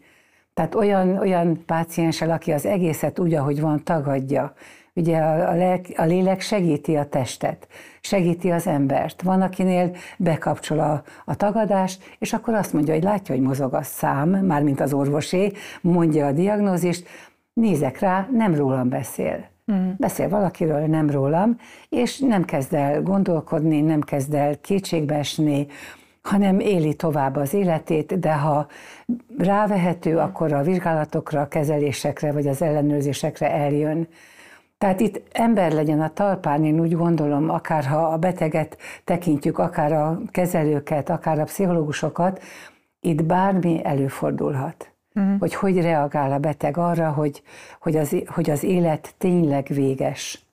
Tehát 0.54 0.74
olyan, 0.74 1.18
olyan 1.18 1.64
pácienssel, 1.66 2.30
aki 2.30 2.52
az 2.52 2.66
egészet 2.66 3.18
úgy, 3.18 3.34
ahogy 3.34 3.60
van, 3.60 3.84
tagadja. 3.84 4.54
Ugye 4.94 5.18
a, 5.18 5.50
a, 5.50 5.54
lelk, 5.54 5.86
a 5.96 6.04
lélek 6.04 6.40
segíti 6.40 6.96
a 6.96 7.08
testet, 7.08 7.68
segíti 8.00 8.50
az 8.50 8.66
embert. 8.66 9.22
Van, 9.22 9.42
akinél 9.42 9.90
bekapcsol 10.18 10.78
a, 10.78 11.02
a 11.24 11.34
tagadás, 11.34 11.98
és 12.18 12.32
akkor 12.32 12.54
azt 12.54 12.72
mondja, 12.72 12.94
hogy 12.94 13.02
látja, 13.02 13.34
hogy 13.34 13.44
mozog 13.44 13.74
a 13.74 13.82
szám, 13.82 14.28
mármint 14.28 14.80
az 14.80 14.92
orvosé, 14.92 15.52
mondja 15.80 16.26
a 16.26 16.32
diagnózist, 16.32 17.08
nézek 17.52 17.98
rá, 17.98 18.28
nem 18.32 18.54
rólam 18.54 18.88
beszél. 18.88 19.52
Mm. 19.72 19.90
Beszél 19.98 20.28
valakiről, 20.28 20.86
nem 20.86 21.10
rólam, 21.10 21.56
és 21.88 22.18
nem 22.18 22.44
kezd 22.44 22.74
el 22.74 23.02
gondolkodni, 23.02 23.80
nem 23.80 24.00
kezd 24.00 24.34
el 24.34 24.60
kétségbeesni, 24.60 25.66
hanem 26.28 26.60
éli 26.60 26.94
tovább 26.94 27.36
az 27.36 27.54
életét, 27.54 28.18
de 28.18 28.34
ha 28.34 28.66
rávehető, 29.38 30.18
akkor 30.18 30.52
a 30.52 30.62
vizsgálatokra, 30.62 31.40
a 31.40 31.48
kezelésekre 31.48 32.32
vagy 32.32 32.46
az 32.46 32.62
ellenőrzésekre 32.62 33.50
eljön. 33.50 34.08
Tehát 34.78 35.00
itt 35.00 35.22
ember 35.32 35.72
legyen 35.72 36.00
a 36.00 36.12
talpán, 36.12 36.64
én 36.64 36.80
úgy 36.80 36.92
gondolom, 36.92 37.50
akár 37.50 37.84
ha 37.84 37.96
a 37.96 38.16
beteget 38.16 38.78
tekintjük, 39.04 39.58
akár 39.58 39.92
a 39.92 40.20
kezelőket, 40.30 41.10
akár 41.10 41.38
a 41.38 41.44
pszichológusokat, 41.44 42.42
itt 43.00 43.24
bármi 43.24 43.80
előfordulhat. 43.84 44.92
Uh-huh. 45.14 45.38
Hogy 45.38 45.54
hogy 45.54 45.80
reagál 45.80 46.32
a 46.32 46.38
beteg 46.38 46.76
arra, 46.76 47.12
hogy, 47.12 47.42
hogy, 47.80 47.96
az, 47.96 48.16
hogy 48.26 48.50
az 48.50 48.62
élet 48.62 49.14
tényleg 49.18 49.66
véges, 49.66 50.44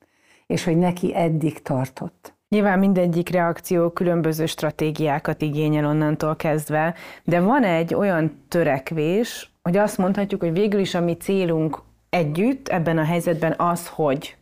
és 0.48 0.64
hogy 0.64 0.78
neki 0.78 1.16
eddig 1.16 1.62
tartott. 1.62 2.34
Nyilván 2.56 2.80
mindegyik 2.80 3.30
reakció 3.30 3.90
különböző 3.90 4.46
stratégiákat 4.46 5.42
igényel 5.42 5.86
onnantól 5.86 6.36
kezdve, 6.36 6.94
de 7.24 7.40
van 7.40 7.64
egy 7.64 7.94
olyan 7.94 8.44
törekvés, 8.48 9.52
hogy 9.62 9.78
azt 9.78 9.98
mondhatjuk, 9.98 10.42
hogy 10.42 10.52
végül 10.52 10.80
is 10.80 10.96
a 10.96 11.02
mi 11.02 11.14
célunk 11.14 11.82
együtt 12.10 12.68
ebben 12.68 12.98
a 12.98 13.04
helyzetben 13.04 13.54
az, 13.58 13.88
hogy 13.88 14.36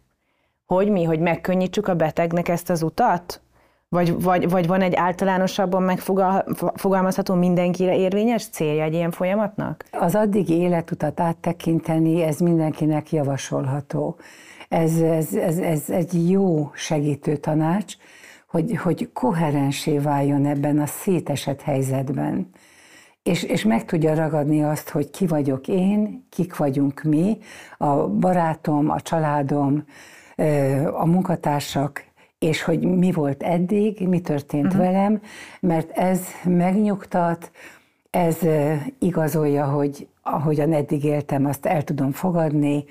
hogy 0.66 0.90
mi, 0.90 1.04
hogy 1.04 1.20
megkönnyítsük 1.20 1.88
a 1.88 1.96
betegnek 1.96 2.48
ezt 2.48 2.70
az 2.70 2.82
utat? 2.82 3.42
Vagy, 3.90 4.22
vagy, 4.22 4.50
vagy 4.50 4.68
van 4.68 4.82
egy 4.82 4.96
általánosabban 4.96 5.84
megfogalmazható 5.84 7.34
mindenkire 7.34 7.98
érvényes 7.98 8.48
célja 8.48 8.84
egy 8.84 8.94
ilyen 8.94 9.12
folyamatnak? 9.12 9.86
Az 9.92 10.16
addigi 10.16 10.54
életutat 10.54 11.20
áttekinteni, 11.20 12.22
ez 12.22 12.40
mindenkinek 12.40 13.12
javasolható. 13.12 14.18
Ez, 14.70 15.02
ez, 15.02 15.34
ez, 15.34 15.58
ez 15.58 15.90
egy 15.90 16.30
jó 16.30 16.72
segítő 16.74 17.38
tanács, 17.38 17.96
hogy, 18.48 18.76
hogy 18.76 19.10
koherensé 19.14 19.98
váljon 19.98 20.46
ebben 20.46 20.80
a 20.80 20.86
szétesett 20.86 21.62
helyzetben. 21.62 22.50
És, 23.24 23.44
és 23.44 23.64
meg 23.64 23.86
tudja 23.86 24.16
ragadni 24.16 24.64
azt, 24.64 24.90
hogy 24.90 25.10
ki 25.10 25.28
vagyok 25.28 25.68
én, 25.68 26.26
kik 26.30 26.58
vagyunk 26.58 27.04
mi, 27.04 27.38
a 27.78 28.08
barátom, 28.08 28.90
a 28.90 29.02
családom, 29.02 29.84
a 30.94 31.06
munkatársak, 31.06 32.04
és 32.40 32.62
hogy 32.62 32.80
mi 32.80 33.12
volt 33.12 33.44
eddig, 33.44 34.08
mi 34.08 34.20
történt 34.20 34.66
uh-huh. 34.66 34.82
velem, 34.82 35.22
mert 35.60 35.90
ez 35.92 36.22
megnyugtat, 36.44 37.52
ez 38.10 38.38
igazolja, 39.00 39.66
hogy 39.66 40.08
ahogyan 40.22 40.74
eddig 40.74 41.04
éltem, 41.04 41.46
azt 41.46 41.66
el 41.66 41.84
tudom 41.84 42.12
fogadni, 42.12 42.86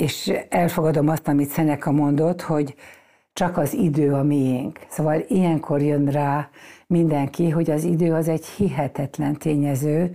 és 0.00 0.32
elfogadom 0.48 1.08
azt, 1.08 1.28
amit 1.28 1.50
Szeneka 1.50 1.92
mondott, 1.92 2.40
hogy 2.40 2.74
csak 3.32 3.56
az 3.56 3.74
idő 3.74 4.12
a 4.12 4.22
miénk. 4.22 4.78
Szóval 4.88 5.24
ilyenkor 5.28 5.82
jön 5.82 6.06
rá 6.06 6.48
mindenki, 6.86 7.50
hogy 7.50 7.70
az 7.70 7.84
idő 7.84 8.12
az 8.12 8.28
egy 8.28 8.46
hihetetlen 8.46 9.36
tényező, 9.36 10.10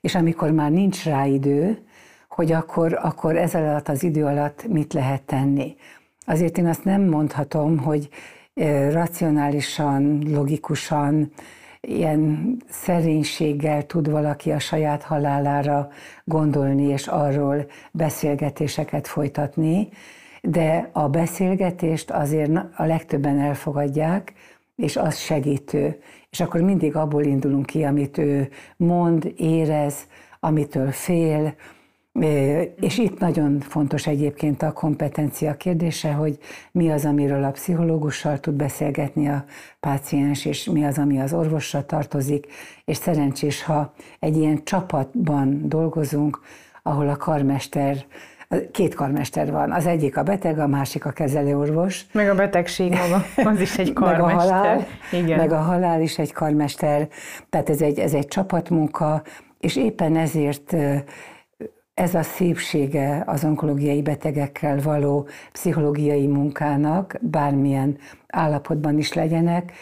és 0.00 0.14
amikor 0.14 0.50
már 0.50 0.70
nincs 0.70 1.04
rá 1.04 1.26
idő, 1.26 1.78
hogy 2.28 2.52
akkor, 2.52 2.98
akkor 3.02 3.36
ez 3.36 3.54
alatt 3.54 3.88
az 3.88 4.02
idő 4.02 4.24
alatt 4.24 4.66
mit 4.68 4.92
lehet 4.92 5.22
tenni. 5.22 5.76
Azért 6.26 6.58
én 6.58 6.66
azt 6.66 6.84
nem 6.84 7.02
mondhatom, 7.02 7.78
hogy 7.78 8.08
racionálisan, 8.90 10.22
logikusan, 10.30 11.32
ilyen 11.80 12.56
szerénységgel 12.68 13.86
tud 13.86 14.10
valaki 14.10 14.50
a 14.50 14.58
saját 14.58 15.02
halálára 15.02 15.88
gondolni, 16.24 16.82
és 16.82 17.06
arról 17.06 17.66
beszélgetéseket 17.92 19.06
folytatni, 19.06 19.88
de 20.42 20.90
a 20.92 21.08
beszélgetést 21.08 22.10
azért 22.10 22.50
a 22.76 22.84
legtöbben 22.84 23.38
elfogadják, 23.38 24.32
és 24.76 24.96
az 24.96 25.16
segítő. 25.16 26.00
És 26.30 26.40
akkor 26.40 26.60
mindig 26.60 26.96
abból 26.96 27.22
indulunk 27.22 27.66
ki, 27.66 27.84
amit 27.84 28.18
ő 28.18 28.48
mond, 28.76 29.32
érez, 29.36 30.06
amitől 30.40 30.90
fél, 30.90 31.54
és 32.80 32.98
itt 32.98 33.18
nagyon 33.18 33.60
fontos 33.60 34.06
egyébként 34.06 34.62
a 34.62 34.72
kompetencia 34.72 35.56
kérdése, 35.56 36.12
hogy 36.12 36.38
mi 36.72 36.90
az, 36.90 37.04
amiről 37.04 37.44
a 37.44 37.50
pszichológussal 37.50 38.40
tud 38.40 38.54
beszélgetni 38.54 39.28
a 39.28 39.44
páciens, 39.80 40.44
és 40.44 40.64
mi 40.64 40.84
az, 40.84 40.98
ami 40.98 41.20
az 41.20 41.32
orvossal 41.32 41.86
tartozik, 41.86 42.46
és 42.84 42.96
szerencsés, 42.96 43.62
ha 43.62 43.94
egy 44.18 44.36
ilyen 44.36 44.64
csapatban 44.64 45.68
dolgozunk, 45.68 46.40
ahol 46.82 47.08
a 47.08 47.16
karmester 47.16 48.06
Két 48.72 48.94
karmester 48.94 49.50
van. 49.50 49.72
Az 49.72 49.86
egyik 49.86 50.16
a 50.16 50.22
beteg, 50.22 50.58
a 50.58 50.66
másik 50.66 51.04
a 51.04 51.10
kezelőorvos. 51.10 52.06
Meg 52.12 52.28
a 52.28 52.34
betegség 52.34 52.90
maga, 52.90 53.24
az 53.50 53.60
is 53.60 53.78
egy 53.78 53.92
karmester. 53.92 54.26
meg 54.26 54.36
a 54.36 54.40
halál, 54.40 54.86
Igen. 55.12 55.38
meg 55.38 55.52
a 55.52 55.60
halál 55.60 56.00
is 56.00 56.18
egy 56.18 56.32
karmester. 56.32 57.08
Tehát 57.50 57.68
ez 57.68 57.82
egy, 57.82 57.98
ez 57.98 58.14
egy 58.14 58.26
csapatmunka, 58.26 59.22
és 59.60 59.76
éppen 59.76 60.16
ezért 60.16 60.76
ez 61.98 62.14
a 62.14 62.22
szépsége 62.22 63.22
az 63.26 63.44
onkológiai 63.44 64.02
betegekkel 64.02 64.80
való 64.80 65.26
pszichológiai 65.52 66.26
munkának, 66.26 67.16
bármilyen 67.20 67.98
állapotban 68.26 68.98
is 68.98 69.12
legyenek, 69.12 69.72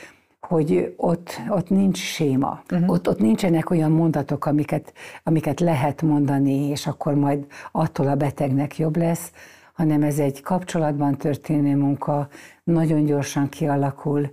hogy 0.41 0.95
ott, 0.97 1.41
ott 1.49 1.69
nincs 1.69 1.99
séma. 1.99 2.63
Uh-huh. 2.73 2.91
Ott, 2.91 3.09
ott 3.09 3.19
nincsenek 3.19 3.71
olyan 3.71 3.91
mondatok, 3.91 4.47
amiket, 4.47 4.93
amiket 5.23 5.61
lehet 5.61 6.03
mondani, 6.03 6.69
és 6.69 6.87
akkor 6.87 7.15
majd 7.15 7.47
attól 7.73 8.07
a 8.09 8.15
betegnek 8.15 8.79
jobb 8.79 8.97
lesz, 8.97 9.33
hanem 9.73 10.03
ez 10.03 10.19
egy 10.19 10.43
kapcsolatban 10.43 11.17
történő 11.17 11.77
munka, 11.77 12.29
nagyon 12.65 13.05
gyorsan 13.05 13.49
kialakul, 13.49 14.31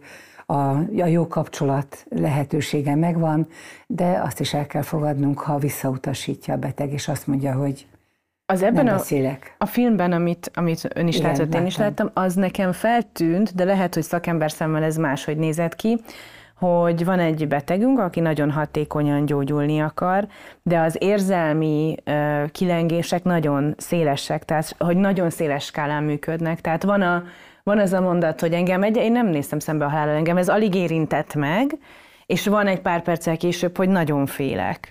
a, 0.53 0.77
a 1.01 1.05
jó 1.05 1.27
kapcsolat 1.27 2.05
lehetősége 2.09 2.95
megvan, 2.95 3.47
de 3.87 4.21
azt 4.23 4.39
is 4.39 4.53
el 4.53 4.67
kell 4.67 4.81
fogadnunk, 4.81 5.39
ha 5.39 5.57
visszautasítja 5.57 6.53
a 6.53 6.57
beteg, 6.57 6.91
és 6.91 7.07
azt 7.07 7.27
mondja, 7.27 7.53
hogy 7.53 7.87
Az 8.45 8.61
ebben 8.63 8.83
nem 8.83 8.93
a, 8.93 8.97
beszélek. 8.97 9.55
a 9.57 9.65
filmben, 9.65 10.11
amit, 10.11 10.51
amit 10.53 10.87
ön 10.95 11.07
is 11.07 11.17
Igen, 11.17 11.29
látott, 11.31 11.53
én 11.55 11.65
is 11.65 11.77
láttam. 11.77 12.05
láttam, 12.05 12.23
az 12.23 12.33
nekem 12.33 12.71
feltűnt, 12.71 13.55
de 13.55 13.63
lehet, 13.63 13.93
hogy 13.93 14.03
szakember 14.03 14.51
szemmel 14.51 14.83
ez 14.83 14.95
máshogy 14.97 15.37
nézett 15.37 15.75
ki, 15.75 15.99
hogy 16.59 17.05
van 17.05 17.19
egy 17.19 17.47
betegünk, 17.47 17.99
aki 17.99 18.19
nagyon 18.19 18.51
hatékonyan 18.51 19.25
gyógyulni 19.25 19.79
akar, 19.81 20.27
de 20.61 20.79
az 20.79 20.95
érzelmi 20.99 21.95
uh, 22.05 22.49
kilengések 22.51 23.23
nagyon 23.23 23.73
szélesek, 23.77 24.45
tehát 24.45 24.75
hogy 24.77 24.97
nagyon 24.97 25.29
széles 25.29 25.63
skálán 25.65 26.03
működnek. 26.03 26.61
Tehát 26.61 26.83
van, 26.83 27.01
a, 27.01 27.23
van 27.63 27.79
az 27.79 27.93
a 27.93 28.01
mondat, 28.01 28.39
hogy 28.39 28.53
engem 28.53 28.83
egy, 28.83 28.95
én 28.95 29.11
nem 29.11 29.27
néztem 29.27 29.59
szembe 29.59 29.85
a 29.85 29.89
halállal, 29.89 30.15
engem 30.15 30.37
ez 30.37 30.49
alig 30.49 30.75
érintett 30.75 31.33
meg, 31.33 31.77
és 32.25 32.47
van 32.47 32.67
egy 32.67 32.81
pár 32.81 33.01
perccel 33.01 33.37
később, 33.37 33.77
hogy 33.77 33.89
nagyon 33.89 34.25
félek. 34.25 34.87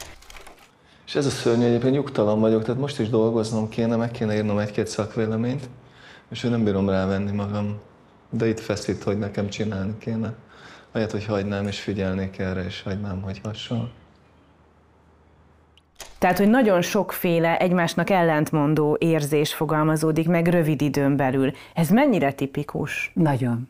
És 1.06 1.14
ez 1.14 1.26
a 1.26 1.30
szörnyű, 1.30 1.64
egyébként 1.64 1.94
nyugtalan 1.94 2.40
vagyok, 2.40 2.64
tehát 2.64 2.80
most 2.80 3.00
is 3.00 3.08
dolgoznom 3.08 3.68
kéne, 3.68 3.96
meg 3.96 4.10
kéne 4.10 4.34
írnom 4.34 4.58
egy-két 4.58 4.86
szakvéleményt, 4.86 5.68
és 6.30 6.42
én 6.44 6.50
nem 6.50 6.64
bírom 6.64 6.88
rávenni 6.88 7.32
magam. 7.32 7.80
De 8.30 8.48
itt 8.48 8.60
feszít, 8.60 9.02
hogy 9.02 9.18
nekem 9.18 9.48
csinálni 9.48 9.98
kéne. 9.98 10.34
Ahelyett, 10.92 11.10
hogy 11.10 11.24
hagynám 11.24 11.66
és 11.66 11.80
figyelnék 11.80 12.38
erre, 12.38 12.64
és 12.64 12.82
hagynám, 12.82 13.22
hogy 13.22 13.40
hasonl. 13.44 13.90
Tehát, 16.18 16.38
hogy 16.38 16.48
nagyon 16.48 16.82
sokféle 16.82 17.58
egymásnak 17.58 18.10
ellentmondó 18.10 18.96
érzés 19.00 19.54
fogalmazódik 19.54 20.28
meg 20.28 20.46
rövid 20.46 20.82
időn 20.82 21.16
belül. 21.16 21.50
Ez 21.74 21.88
mennyire 21.88 22.32
tipikus? 22.32 23.10
Nagyon. 23.14 23.68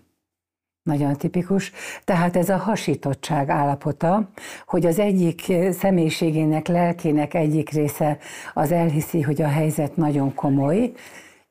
Nagyon 0.83 1.17
tipikus. 1.17 1.73
Tehát 2.05 2.37
ez 2.37 2.49
a 2.49 2.57
hasítottság 2.57 3.49
állapota, 3.49 4.31
hogy 4.67 4.87
az 4.87 4.99
egyik 4.99 5.53
személyiségének, 5.71 6.67
lelkének 6.67 7.35
egyik 7.35 7.71
része 7.71 8.19
az 8.55 8.73
elhiszi, 8.73 9.21
hogy 9.21 9.43
a 9.43 9.49
helyzet 9.49 9.97
nagyon 9.97 10.35
komoly, 10.35 10.93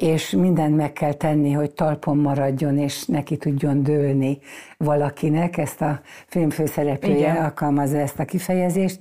és 0.01 0.29
mindent 0.29 0.75
meg 0.75 0.93
kell 0.93 1.13
tenni, 1.13 1.51
hogy 1.51 1.71
talpon 1.71 2.17
maradjon, 2.17 2.77
és 2.77 3.05
neki 3.05 3.37
tudjon 3.37 3.83
dőlni 3.83 4.39
valakinek. 4.77 5.57
Ezt 5.57 5.81
a 5.81 6.01
film 6.27 6.49
főszereplője 6.49 7.17
Igen. 7.17 7.43
alkalmazza 7.43 7.97
ezt 7.97 8.19
a 8.19 8.25
kifejezést. 8.25 8.99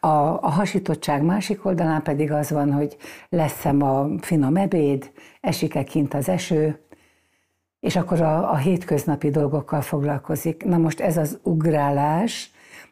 A, 0.00 0.06
a 0.06 0.50
hasítottság 0.50 1.22
másik 1.22 1.64
oldalán 1.64 2.02
pedig 2.02 2.32
az 2.32 2.50
van, 2.50 2.72
hogy 2.72 2.96
lesz-e 3.28 3.68
a 3.70 4.10
finom 4.20 4.56
ebéd, 4.56 5.10
esik-e 5.40 5.84
kint 5.84 6.14
az 6.14 6.28
eső, 6.28 6.78
és 7.80 7.96
akkor 7.96 8.20
a, 8.20 8.50
a 8.50 8.56
hétköznapi 8.56 9.30
dolgokkal 9.30 9.80
foglalkozik. 9.80 10.64
Na 10.64 10.78
most 10.78 11.00
ez 11.00 11.16
az 11.16 11.38
ugrálás, 11.42 12.50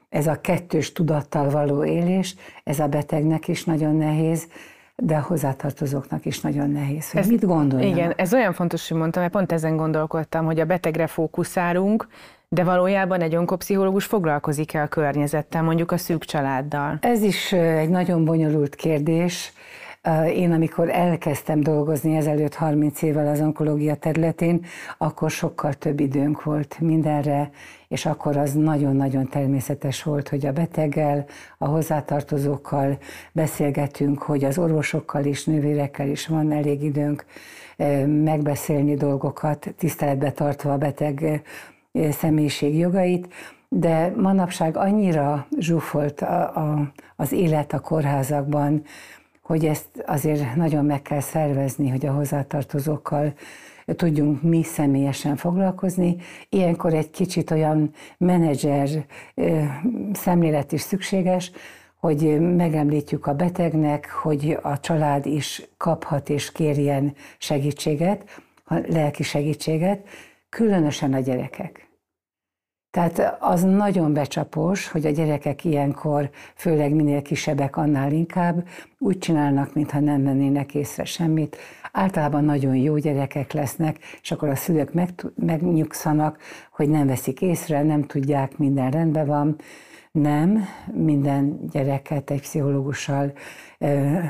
ez 0.08 0.26
a 0.26 0.40
kettős 0.40 0.92
tudattal 0.92 1.50
való 1.50 1.84
élés, 1.84 2.34
ez 2.64 2.78
a 2.78 2.86
betegnek 2.86 3.48
is 3.48 3.64
nagyon 3.64 3.96
nehéz, 3.96 4.46
de 5.02 5.16
a 5.16 5.20
hozzátartozóknak 5.20 6.24
is 6.24 6.40
nagyon 6.40 6.70
nehéz, 6.70 7.10
hogy 7.10 7.20
ez, 7.20 7.28
mit 7.28 7.44
gondoljanak. 7.46 7.96
Igen, 7.96 8.12
ez 8.16 8.34
olyan 8.34 8.52
fontos, 8.52 8.88
hogy 8.88 8.98
mondtam, 8.98 9.22
mert 9.22 9.34
pont 9.34 9.52
ezen 9.52 9.76
gondolkodtam, 9.76 10.44
hogy 10.44 10.60
a 10.60 10.64
betegre 10.64 11.06
fókuszálunk, 11.06 12.08
de 12.48 12.64
valójában 12.64 13.20
egy 13.20 13.36
onkopszichológus 13.36 14.04
foglalkozik-e 14.04 14.82
a 14.82 14.86
környezettel, 14.86 15.62
mondjuk 15.62 15.92
a 15.92 15.96
szűk 15.96 16.24
családdal? 16.24 16.98
Ez 17.00 17.22
is 17.22 17.52
egy 17.52 17.88
nagyon 17.88 18.24
bonyolult 18.24 18.74
kérdés. 18.74 19.52
Én, 20.34 20.52
amikor 20.52 20.90
elkezdtem 20.90 21.60
dolgozni 21.60 22.16
ezelőtt 22.16 22.54
30 22.54 23.02
évvel 23.02 23.28
az 23.28 23.40
onkológia 23.40 23.94
területén, 23.94 24.64
akkor 24.98 25.30
sokkal 25.30 25.72
több 25.72 26.00
időnk 26.00 26.42
volt 26.42 26.76
mindenre, 26.80 27.50
és 27.88 28.06
akkor 28.06 28.36
az 28.36 28.52
nagyon-nagyon 28.52 29.28
természetes 29.28 30.02
volt, 30.02 30.28
hogy 30.28 30.46
a 30.46 30.52
beteggel, 30.52 31.24
a 31.58 31.66
hozzátartozókkal 31.66 32.98
beszélgetünk, 33.32 34.22
hogy 34.22 34.44
az 34.44 34.58
orvosokkal 34.58 35.24
is, 35.24 35.44
nővérekkel 35.44 36.08
is 36.08 36.26
van 36.26 36.52
elég 36.52 36.82
időnk 36.82 37.24
megbeszélni 38.06 38.94
dolgokat, 38.94 39.74
tiszteletbe 39.76 40.32
tartva 40.32 40.72
a 40.72 40.78
beteg 40.78 41.42
személyiség 42.10 42.78
jogait, 42.78 43.34
de 43.68 44.12
manapság 44.16 44.76
annyira 44.76 45.46
zsúfolt 45.58 46.20
a, 46.20 46.56
a, 46.56 46.92
az 47.16 47.32
élet 47.32 47.72
a 47.72 47.80
kórházakban, 47.80 48.82
hogy 49.42 49.64
ezt 49.64 49.88
azért 50.06 50.54
nagyon 50.54 50.84
meg 50.84 51.02
kell 51.02 51.20
szervezni, 51.20 51.88
hogy 51.88 52.06
a 52.06 52.12
hozzátartozókkal 52.12 53.32
tudjunk 53.96 54.42
mi 54.42 54.62
személyesen 54.62 55.36
foglalkozni. 55.36 56.16
Ilyenkor 56.48 56.94
egy 56.94 57.10
kicsit 57.10 57.50
olyan 57.50 57.90
menedzser 58.18 58.88
szemlélet 60.12 60.72
is 60.72 60.80
szükséges, 60.80 61.50
hogy 61.96 62.40
megemlítjük 62.40 63.26
a 63.26 63.34
betegnek, 63.34 64.10
hogy 64.10 64.58
a 64.62 64.80
család 64.80 65.26
is 65.26 65.62
kaphat 65.76 66.28
és 66.28 66.52
kérjen 66.52 67.14
segítséget, 67.38 68.42
lelki 68.68 69.22
segítséget, 69.22 70.08
különösen 70.48 71.14
a 71.14 71.20
gyerekek. 71.20 71.87
Tehát 72.98 73.36
az 73.40 73.62
nagyon 73.62 74.12
becsapós, 74.12 74.88
hogy 74.88 75.06
a 75.06 75.10
gyerekek 75.10 75.64
ilyenkor, 75.64 76.30
főleg 76.54 76.94
minél 76.94 77.22
kisebbek, 77.22 77.76
annál 77.76 78.12
inkább 78.12 78.66
úgy 78.98 79.18
csinálnak, 79.18 79.74
mintha 79.74 80.00
nem 80.00 80.20
mennének 80.20 80.74
észre 80.74 81.04
semmit. 81.04 81.56
Általában 81.92 82.44
nagyon 82.44 82.76
jó 82.76 82.96
gyerekek 82.96 83.52
lesznek, 83.52 83.98
és 84.22 84.30
akkor 84.30 84.48
a 84.48 84.56
szülők 84.56 84.92
meg, 84.92 85.08
megnyugszanak, 85.34 86.38
hogy 86.72 86.88
nem 86.88 87.06
veszik 87.06 87.40
észre, 87.40 87.82
nem 87.82 88.02
tudják, 88.02 88.56
minden 88.56 88.90
rendben 88.90 89.26
van. 89.26 89.56
Nem, 90.20 90.64
minden 90.92 91.58
gyereket 91.70 92.30
egy 92.30 92.40
pszichológussal 92.40 93.32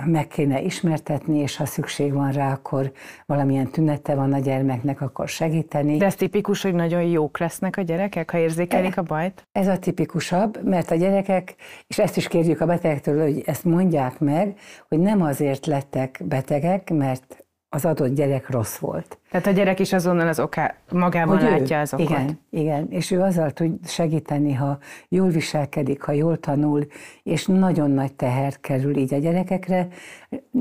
meg 0.04 0.26
kéne 0.26 0.60
ismertetni, 0.60 1.38
és 1.38 1.56
ha 1.56 1.66
szükség 1.66 2.12
van 2.12 2.32
rá, 2.32 2.52
akkor 2.52 2.92
valamilyen 3.26 3.70
tünete 3.70 4.14
van 4.14 4.32
a 4.32 4.38
gyermeknek, 4.38 5.00
akkor 5.00 5.28
segíteni. 5.28 5.96
De 5.96 6.04
ez 6.04 6.14
tipikus, 6.14 6.62
hogy 6.62 6.74
nagyon 6.74 7.02
jók 7.02 7.38
lesznek 7.38 7.76
a 7.76 7.82
gyerekek, 7.82 8.30
ha 8.30 8.38
érzékelik 8.38 8.98
a 8.98 9.02
bajt? 9.02 9.48
Ez 9.52 9.66
a 9.66 9.78
tipikusabb, 9.78 10.64
mert 10.64 10.90
a 10.90 10.94
gyerekek, 10.94 11.54
és 11.86 11.98
ezt 11.98 12.16
is 12.16 12.28
kérjük 12.28 12.60
a 12.60 12.66
betegektől, 12.66 13.22
hogy 13.22 13.42
ezt 13.46 13.64
mondják 13.64 14.18
meg, 14.18 14.58
hogy 14.88 14.98
nem 14.98 15.22
azért 15.22 15.66
lettek 15.66 16.20
betegek, 16.24 16.90
mert 16.90 17.46
az 17.68 17.84
adott 17.84 18.14
gyerek 18.14 18.50
rossz 18.50 18.76
volt. 18.76 19.18
Tehát 19.30 19.46
a 19.46 19.50
gyerek 19.50 19.80
is 19.80 19.92
azonnal 19.92 20.28
az 20.28 20.40
oká, 20.40 20.74
magában 20.92 21.38
hogy 21.38 21.50
látja 21.50 21.76
ő, 21.76 21.80
az 21.80 21.94
okot. 21.94 22.08
Igen, 22.08 22.40
igen, 22.50 22.86
és 22.90 23.10
ő 23.10 23.20
azzal 23.20 23.50
tud 23.50 23.88
segíteni, 23.88 24.52
ha 24.52 24.78
jól 25.08 25.28
viselkedik, 25.28 26.02
ha 26.02 26.12
jól 26.12 26.38
tanul, 26.38 26.86
és 27.22 27.46
nagyon 27.46 27.90
nagy 27.90 28.14
teher 28.14 28.60
kerül 28.60 28.96
így 28.96 29.14
a 29.14 29.18
gyerekekre. 29.18 29.88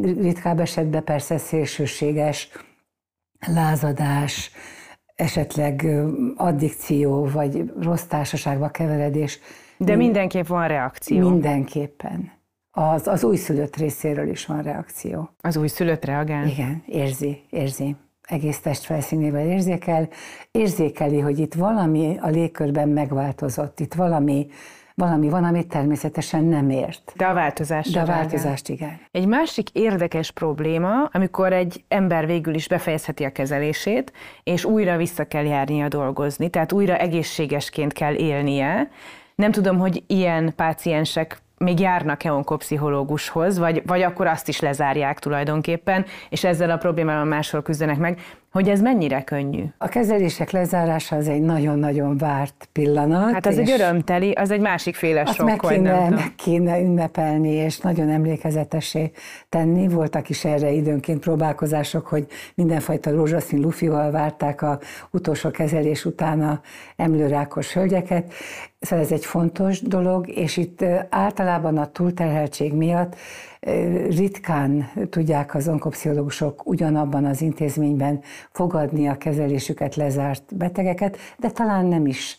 Ritkább 0.02 0.60
esetben 0.60 1.04
persze 1.04 1.38
szélsőséges 1.38 2.50
lázadás, 3.48 4.52
esetleg 5.16 5.88
addikció, 6.36 7.26
vagy 7.26 7.74
rossz 7.82 8.04
társaságba 8.04 8.70
keveredés. 8.70 9.40
De 9.78 9.96
mindenképp 9.96 10.48
van 10.48 10.68
reakció. 10.68 11.30
Mindenképpen 11.30 12.37
az, 12.78 13.08
az 13.08 13.24
újszülött 13.24 13.76
részéről 13.76 14.30
is 14.30 14.46
van 14.46 14.62
reakció. 14.62 15.30
Az 15.42 15.58
újszülött 15.58 16.06
reagál? 16.06 16.48
Igen, 16.48 16.84
érzi, 16.86 17.42
érzi. 17.50 17.96
Egész 18.22 18.60
test 18.60 18.84
felszínével 18.84 19.46
érzékel. 19.48 20.10
Érzékeli, 20.52 21.20
hogy 21.20 21.40
itt 21.40 21.54
valami 21.54 22.18
a 22.22 22.28
légkörben 22.28 22.90
megváltozott, 22.90 23.80
itt 23.80 23.94
valami, 23.94 24.48
valami 24.96 25.30
van, 25.30 25.44
amit 25.44 25.68
természetesen 25.68 26.44
nem 26.44 26.70
ért. 26.70 27.14
De 27.16 27.26
a 27.26 27.34
változást 27.34 27.94
De 27.94 28.02
a 28.02 28.06
változást 28.06 28.70
igen. 28.70 29.00
Egy 29.12 29.28
másik 29.28 29.70
érdekes 29.70 30.32
probléma, 30.32 31.04
amikor 31.04 31.54
egy 31.54 31.84
ember 31.88 32.26
végül 32.26 32.54
is 32.54 32.68
befejezheti 32.68 33.24
a 33.24 33.32
kezelését, 33.32 34.12
és 34.44 34.66
újra 34.66 34.98
vissza 34.98 35.26
kell 35.26 35.46
járnia 35.46 35.88
dolgozni, 35.88 36.50
tehát 36.50 36.72
újra 36.72 36.98
egészségesként 36.98 37.94
kell 37.94 38.14
élnie. 38.14 38.90
Nem 39.36 39.52
tudom, 39.52 39.78
hogy 39.78 40.04
ilyen 40.08 40.54
páciensek 40.56 41.46
még 41.58 41.80
járnak-e 41.80 42.32
onkopszichológushoz, 42.32 43.58
vagy, 43.58 43.82
vagy 43.86 44.02
akkor 44.02 44.28
azt 44.28 44.48
is 44.48 44.60
lezárják 44.60 45.20
tulajdonképpen, 45.20 46.06
és 46.30 46.44
ezzel 46.44 46.70
a 46.70 46.78
problémával 46.78 47.26
máshol 47.26 47.62
küzdenek 47.62 47.98
meg, 47.98 48.20
hogy 48.58 48.70
ez 48.70 48.82
mennyire 48.82 49.24
könnyű? 49.24 49.64
A 49.78 49.88
kezelések 49.88 50.52
lezárása 50.52 51.16
az 51.16 51.28
egy 51.28 51.42
nagyon-nagyon 51.42 52.18
várt 52.18 52.70
pillanat. 52.72 53.34
Hát 53.34 53.46
az 53.46 53.58
egy 53.58 53.72
örömteli, 53.72 54.32
az 54.32 54.52
egy 54.52 54.60
másik 54.60 54.96
féle 54.96 55.26
sok, 55.26 55.46
meg 55.46 55.60
kéne, 55.60 56.10
meg 56.10 56.36
kéne 56.36 56.80
ünnepelni, 56.80 57.50
és 57.50 57.80
nagyon 57.80 58.10
emlékezetesé 58.10 59.12
tenni. 59.50 59.88
Voltak 59.88 60.30
is 60.30 60.46
erre 60.46 60.72
időnként 60.72 61.20
próbálkozások, 61.20 62.08
hogy 62.08 62.28
mindenfajta 62.56 63.12
rózsaszín 63.12 63.60
lufival 63.60 64.12
várták 64.12 64.62
a 64.62 64.80
utolsó 65.12 65.52
kezelés 65.52 66.06
után 66.06 66.42
a 66.42 66.62
emlőrákos 66.96 67.74
hölgyeket. 67.74 68.34
Szóval 68.80 69.06
ez 69.06 69.12
egy 69.12 69.26
fontos 69.26 69.82
dolog, 69.82 70.30
és 70.30 70.58
itt 70.58 70.86
általában 71.10 71.78
a 71.78 71.92
túlterheltség 71.92 72.74
miatt 72.74 73.16
ritkán 74.10 74.92
tudják 75.10 75.56
az 75.56 75.68
onkopszichológusok 75.68 76.66
ugyanabban 76.66 77.26
az 77.26 77.42
intézményben 77.42 78.22
fogadni 78.52 79.08
a 79.08 79.18
kezelésüket 79.18 79.96
lezárt 79.96 80.56
betegeket, 80.56 81.18
de 81.38 81.50
talán 81.50 81.86
nem 81.86 82.06
is 82.06 82.38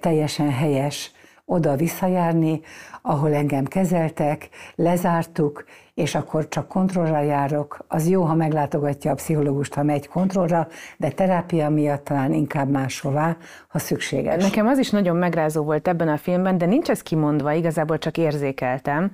teljesen 0.00 0.50
helyes 0.50 1.12
oda 1.46 1.76
visszajárni, 1.76 2.60
ahol 3.02 3.34
engem 3.34 3.64
kezeltek, 3.64 4.48
lezártuk, 4.74 5.64
és 5.94 6.14
akkor 6.14 6.48
csak 6.48 6.68
kontrollra 6.68 7.20
járok. 7.20 7.84
Az 7.88 8.08
jó, 8.08 8.22
ha 8.22 8.34
meglátogatja 8.34 9.10
a 9.10 9.14
pszichológust, 9.14 9.74
ha 9.74 9.82
megy 9.82 10.08
kontrollra, 10.08 10.68
de 10.96 11.08
terápia 11.08 11.70
miatt 11.70 12.04
talán 12.04 12.32
inkább 12.32 12.70
máshová, 12.70 13.36
ha 13.68 13.78
szükséges. 13.78 14.42
Nekem 14.42 14.66
az 14.66 14.78
is 14.78 14.90
nagyon 14.90 15.16
megrázó 15.16 15.62
volt 15.62 15.88
ebben 15.88 16.08
a 16.08 16.16
filmben, 16.16 16.58
de 16.58 16.66
nincs 16.66 16.90
ez 16.90 17.02
kimondva, 17.02 17.52
igazából 17.52 17.98
csak 17.98 18.18
érzékeltem, 18.18 19.10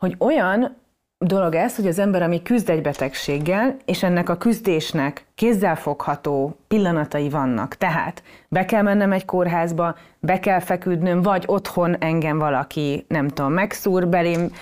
hogy 0.00 0.16
olyan 0.18 0.76
dolog 1.18 1.54
ez, 1.54 1.76
hogy 1.76 1.86
az 1.86 1.98
ember, 1.98 2.22
ami 2.22 2.42
küzd 2.42 2.70
egy 2.70 2.82
betegséggel, 2.82 3.76
és 3.84 4.02
ennek 4.02 4.28
a 4.28 4.36
küzdésnek 4.36 5.24
kézzelfogható 5.34 6.56
pillanatai 6.68 7.28
vannak. 7.28 7.74
Tehát 7.74 8.22
be 8.48 8.64
kell 8.64 8.82
mennem 8.82 9.12
egy 9.12 9.24
kórházba, 9.24 9.96
be 10.18 10.40
kell 10.40 10.60
feküdnöm, 10.60 11.22
vagy 11.22 11.44
otthon 11.46 11.96
engem 11.98 12.38
valaki, 12.38 13.04
nem 13.08 13.28
tudom, 13.28 13.52
megszúr, 13.52 14.08
belém, 14.08 14.52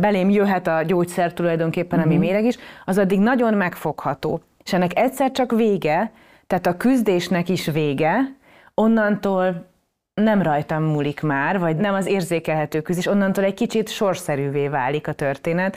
belém 0.00 0.30
jöhet 0.30 0.66
a 0.66 0.82
gyógyszer 0.82 1.32
tulajdonképpen, 1.32 1.98
ami 1.98 2.14
uh-huh. 2.14 2.28
méreg 2.28 2.44
is, 2.44 2.58
az 2.84 2.98
addig 2.98 3.20
nagyon 3.20 3.54
megfogható. 3.54 4.40
És 4.64 4.72
ennek 4.72 4.98
egyszer 4.98 5.30
csak 5.30 5.52
vége, 5.52 6.12
tehát 6.46 6.66
a 6.66 6.76
küzdésnek 6.76 7.48
is 7.48 7.66
vége, 7.66 8.36
onnantól 8.74 9.70
nem 10.14 10.42
rajtam 10.42 10.82
múlik 10.82 11.20
már, 11.20 11.58
vagy 11.58 11.76
nem 11.76 11.94
az 11.94 12.06
érzékelhető 12.06 12.80
küzdés, 12.80 13.06
onnantól 13.06 13.44
egy 13.44 13.54
kicsit 13.54 13.88
sorszerűvé 13.88 14.68
válik 14.68 15.08
a 15.08 15.12
történet. 15.12 15.76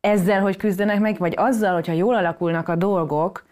Ezzel, 0.00 0.40
hogy 0.40 0.56
küzdenek 0.56 1.00
meg, 1.00 1.18
vagy 1.18 1.34
azzal, 1.36 1.74
hogyha 1.74 1.92
jól 1.92 2.14
alakulnak 2.14 2.68
a 2.68 2.76
dolgok, 2.76 3.44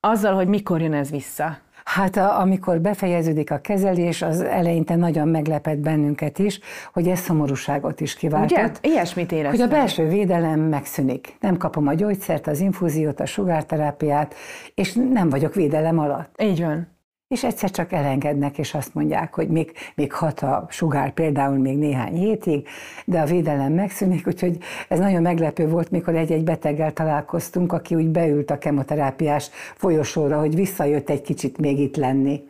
azzal, 0.00 0.34
hogy 0.34 0.48
mikor 0.48 0.80
jön 0.80 0.94
ez 0.94 1.10
vissza. 1.10 1.58
Hát 1.84 2.16
a, 2.16 2.40
amikor 2.40 2.80
befejeződik 2.80 3.50
a 3.50 3.58
kezelés, 3.58 4.22
az 4.22 4.40
eleinte 4.40 4.96
nagyon 4.96 5.28
meglepett 5.28 5.78
bennünket 5.78 6.38
is, 6.38 6.60
hogy 6.92 7.08
ez 7.08 7.18
szomorúságot 7.18 8.00
is 8.00 8.14
kiváltott. 8.14 8.58
Ugye? 8.58 8.70
Ilyesmit 8.80 9.32
éreztem. 9.32 9.60
Hogy 9.60 9.74
a 9.74 9.78
belső 9.78 10.08
védelem 10.08 10.60
megszűnik. 10.60 11.36
Nem 11.40 11.56
kapom 11.56 11.86
a 11.86 11.94
gyógyszert, 11.94 12.46
az 12.46 12.60
infúziót, 12.60 13.20
a 13.20 13.26
sugárterápiát, 13.26 14.34
és 14.74 14.92
nem 15.12 15.28
vagyok 15.28 15.54
védelem 15.54 15.98
alatt. 15.98 16.42
Így 16.42 16.60
van 16.60 16.95
és 17.28 17.44
egyszer 17.44 17.70
csak 17.70 17.92
elengednek, 17.92 18.58
és 18.58 18.74
azt 18.74 18.94
mondják, 18.94 19.34
hogy 19.34 19.48
még, 19.48 19.72
még 19.94 20.12
hat 20.12 20.40
a 20.40 20.66
sugár 20.70 21.12
például 21.12 21.58
még 21.58 21.78
néhány 21.78 22.14
hétig, 22.14 22.68
de 23.04 23.20
a 23.20 23.24
védelem 23.24 23.72
megszűnik, 23.72 24.26
úgyhogy 24.26 24.58
ez 24.88 24.98
nagyon 24.98 25.22
meglepő 25.22 25.68
volt, 25.68 25.90
mikor 25.90 26.14
egy-egy 26.14 26.44
beteggel 26.44 26.92
találkoztunk, 26.92 27.72
aki 27.72 27.94
úgy 27.94 28.08
beült 28.08 28.50
a 28.50 28.58
kemoterápiás 28.58 29.50
folyosóra, 29.74 30.38
hogy 30.38 30.54
visszajött 30.54 31.10
egy 31.10 31.22
kicsit 31.22 31.58
még 31.58 31.78
itt 31.78 31.96
lenni. 31.96 32.42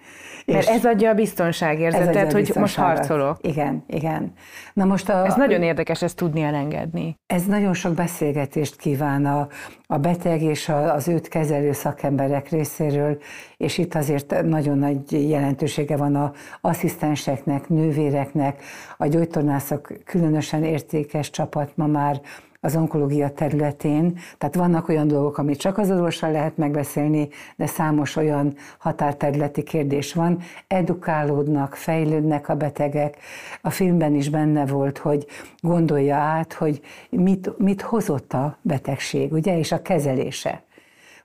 Mert 0.52 0.68
ez 0.68 0.84
adja 0.84 1.10
a 1.10 1.14
biztonságérzetet, 1.14 2.32
hogy 2.32 2.52
most 2.54 2.76
harcolok. 2.76 3.38
Igen, 3.40 3.84
igen. 3.86 4.32
Na 4.72 4.84
most 4.84 5.08
a, 5.08 5.26
ez 5.26 5.34
nagyon 5.34 5.62
érdekes 5.62 6.02
ezt 6.02 6.16
tudni 6.16 6.42
elengedni. 6.42 7.18
Ez 7.26 7.44
nagyon 7.44 7.74
sok 7.74 7.94
beszélgetést 7.94 8.76
kíván 8.76 9.26
a, 9.26 9.48
a 9.86 9.98
beteg 9.98 10.42
és 10.42 10.68
a, 10.68 10.94
az 10.94 11.08
őt 11.08 11.28
kezelő 11.28 11.72
szakemberek 11.72 12.48
részéről, 12.48 13.18
és 13.56 13.78
itt 13.78 13.94
azért 13.94 14.42
nagyon 14.42 14.78
nagy 14.78 15.28
jelentősége 15.28 15.96
van 15.96 16.14
a 16.14 16.32
asszisztenseknek, 16.60 17.68
nővéreknek, 17.68 18.62
a 18.96 19.06
gyógytornászok 19.06 19.92
különösen 20.04 20.64
értékes 20.64 21.30
csapat 21.30 21.70
ma 21.74 21.86
már 21.86 22.20
az 22.66 22.76
onkológia 22.76 23.30
területén. 23.30 24.18
Tehát 24.38 24.54
vannak 24.54 24.88
olyan 24.88 25.08
dolgok, 25.08 25.38
amit 25.38 25.58
csak 25.58 25.78
az 25.78 25.90
orvossal 25.90 26.30
lehet 26.30 26.56
megbeszélni, 26.56 27.28
de 27.56 27.66
számos 27.66 28.16
olyan 28.16 28.54
határterületi 28.78 29.62
kérdés 29.62 30.12
van. 30.12 30.38
Edukálódnak, 30.66 31.74
fejlődnek 31.74 32.48
a 32.48 32.54
betegek. 32.54 33.16
A 33.62 33.70
filmben 33.70 34.14
is 34.14 34.28
benne 34.28 34.66
volt, 34.66 34.98
hogy 34.98 35.26
gondolja 35.60 36.16
át, 36.16 36.52
hogy 36.52 36.80
mit, 37.10 37.58
mit 37.58 37.80
hozott 37.80 38.32
a 38.32 38.58
betegség, 38.62 39.32
ugye, 39.32 39.58
és 39.58 39.72
a 39.72 39.82
kezelése 39.82 40.64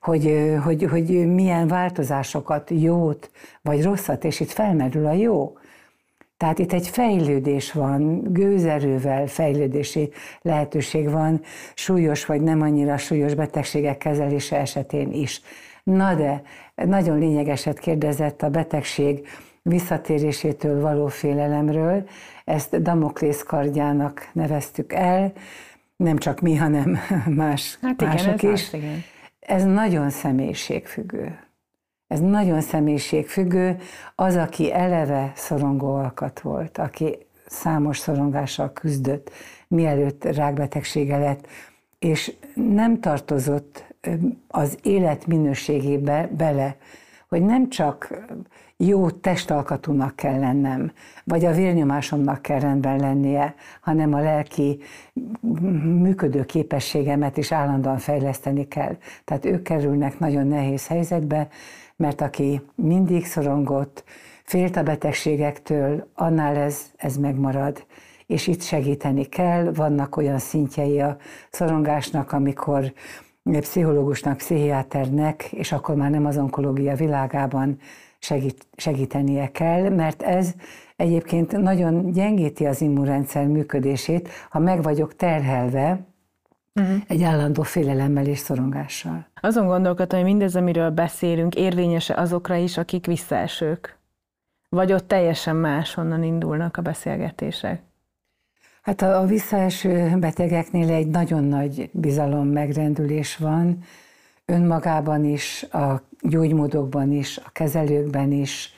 hogy, 0.01 0.55
hogy, 0.63 0.83
hogy 0.83 1.33
milyen 1.33 1.67
változásokat, 1.67 2.69
jót 2.69 3.31
vagy 3.61 3.83
rosszat, 3.83 4.23
és 4.23 4.39
itt 4.39 4.49
felmerül 4.51 5.05
a 5.05 5.13
jó. 5.13 5.57
Tehát 6.41 6.59
itt 6.59 6.73
egy 6.73 6.87
fejlődés 6.87 7.71
van, 7.71 8.21
gőzerővel 8.33 9.27
fejlődési 9.27 10.11
lehetőség 10.41 11.09
van, 11.09 11.41
súlyos 11.73 12.25
vagy 12.25 12.41
nem 12.41 12.61
annyira 12.61 12.97
súlyos 12.97 13.33
betegségek 13.33 13.97
kezelése 13.97 14.57
esetén 14.57 15.11
is. 15.11 15.41
Na 15.83 16.15
de, 16.15 16.41
nagyon 16.75 17.19
lényegeset 17.19 17.79
kérdezett 17.79 18.41
a 18.41 18.49
betegség 18.49 19.27
visszatérésétől 19.61 20.81
való 20.81 21.07
félelemről. 21.07 22.07
Ezt 22.45 22.81
Damoklész 22.81 23.43
kardjának 23.43 24.29
neveztük 24.33 24.93
el, 24.93 25.31
nem 25.95 26.17
csak 26.17 26.39
mi, 26.39 26.55
hanem 26.55 26.99
más, 27.43 27.77
hát 27.81 28.01
igen, 28.01 28.13
mások 28.13 28.43
ez 28.43 28.51
is. 28.51 28.67
Az, 28.67 28.73
igen. 28.73 29.03
Ez 29.39 29.63
nagyon 29.63 30.09
személyiségfüggő. 30.09 31.39
Ez 32.11 32.19
nagyon 32.19 32.61
személyiségfüggő. 32.61 33.77
Az, 34.15 34.35
aki 34.35 34.73
eleve 34.73 35.31
szorongó 35.35 35.95
alkat 35.95 36.39
volt, 36.39 36.77
aki 36.77 37.17
számos 37.45 37.97
szorongással 37.97 38.73
küzdött, 38.73 39.31
mielőtt 39.67 40.23
rákbetegsége 40.23 41.17
lett, 41.17 41.47
és 41.99 42.33
nem 42.53 42.99
tartozott 42.99 43.83
az 44.47 44.77
élet 44.83 45.27
minőségébe 45.27 46.29
bele, 46.37 46.77
hogy 47.29 47.41
nem 47.41 47.69
csak 47.69 48.25
jó 48.87 49.09
testalkatúnak 49.09 50.15
kell 50.15 50.39
lennem, 50.39 50.91
vagy 51.23 51.45
a 51.45 51.53
vérnyomásomnak 51.53 52.41
kell 52.41 52.59
rendben 52.59 52.99
lennie, 52.99 53.55
hanem 53.81 54.13
a 54.13 54.19
lelki 54.19 54.79
működő 55.99 56.45
képességemet 56.45 57.37
is 57.37 57.51
állandóan 57.51 57.97
fejleszteni 57.97 58.67
kell. 58.67 58.97
Tehát 59.25 59.45
ők 59.45 59.61
kerülnek 59.61 60.19
nagyon 60.19 60.47
nehéz 60.47 60.87
helyzetbe, 60.87 61.47
mert 61.95 62.21
aki 62.21 62.61
mindig 62.75 63.25
szorongott, 63.25 64.03
félt 64.43 64.75
a 64.75 64.83
betegségektől, 64.83 66.07
annál 66.15 66.55
ez, 66.55 66.91
ez 66.97 67.17
megmarad. 67.17 67.85
És 68.27 68.47
itt 68.47 68.61
segíteni 68.61 69.23
kell, 69.23 69.71
vannak 69.73 70.17
olyan 70.17 70.39
szintjei 70.39 71.01
a 71.01 71.17
szorongásnak, 71.49 72.31
amikor 72.31 72.93
pszichológusnak, 73.43 74.37
pszichiáternek, 74.37 75.51
és 75.51 75.71
akkor 75.71 75.95
már 75.95 76.09
nem 76.09 76.25
az 76.25 76.37
onkológia 76.37 76.95
világában 76.95 77.77
segít, 78.21 78.67
segítenie 78.75 79.51
kell, 79.51 79.89
mert 79.89 80.21
ez 80.21 80.53
egyébként 80.95 81.51
nagyon 81.51 82.11
gyengíti 82.11 82.65
az 82.65 82.81
immunrendszer 82.81 83.47
működését, 83.47 84.29
ha 84.49 84.59
meg 84.59 84.83
vagyok 84.83 85.15
terhelve, 85.15 85.99
uh-huh. 86.75 86.95
egy 87.07 87.23
állandó 87.23 87.61
félelemmel 87.61 88.25
és 88.25 88.37
szorongással. 88.37 89.27
Azon 89.41 89.67
gondolkodtam, 89.67 90.19
hogy 90.19 90.27
mindez, 90.27 90.55
amiről 90.55 90.89
beszélünk, 90.89 91.55
érvényes 91.55 92.09
azokra 92.09 92.55
is, 92.55 92.77
akik 92.77 93.05
visszaesők? 93.05 93.99
Vagy 94.69 94.93
ott 94.93 95.07
teljesen 95.07 95.55
máshonnan 95.55 96.23
indulnak 96.23 96.77
a 96.77 96.81
beszélgetések? 96.81 97.81
Hát 98.81 99.01
a, 99.01 99.19
a 99.19 99.25
visszaeső 99.25 100.17
betegeknél 100.19 100.89
egy 100.89 101.07
nagyon 101.07 101.43
nagy 101.43 101.89
bizalom 101.93 102.47
megrendülés 102.47 103.37
van, 103.37 103.83
önmagában 104.51 105.25
is, 105.25 105.63
a 105.63 106.01
gyógymódokban 106.21 107.11
is, 107.11 107.37
a 107.37 107.49
kezelőkben 107.51 108.31
is, 108.31 108.73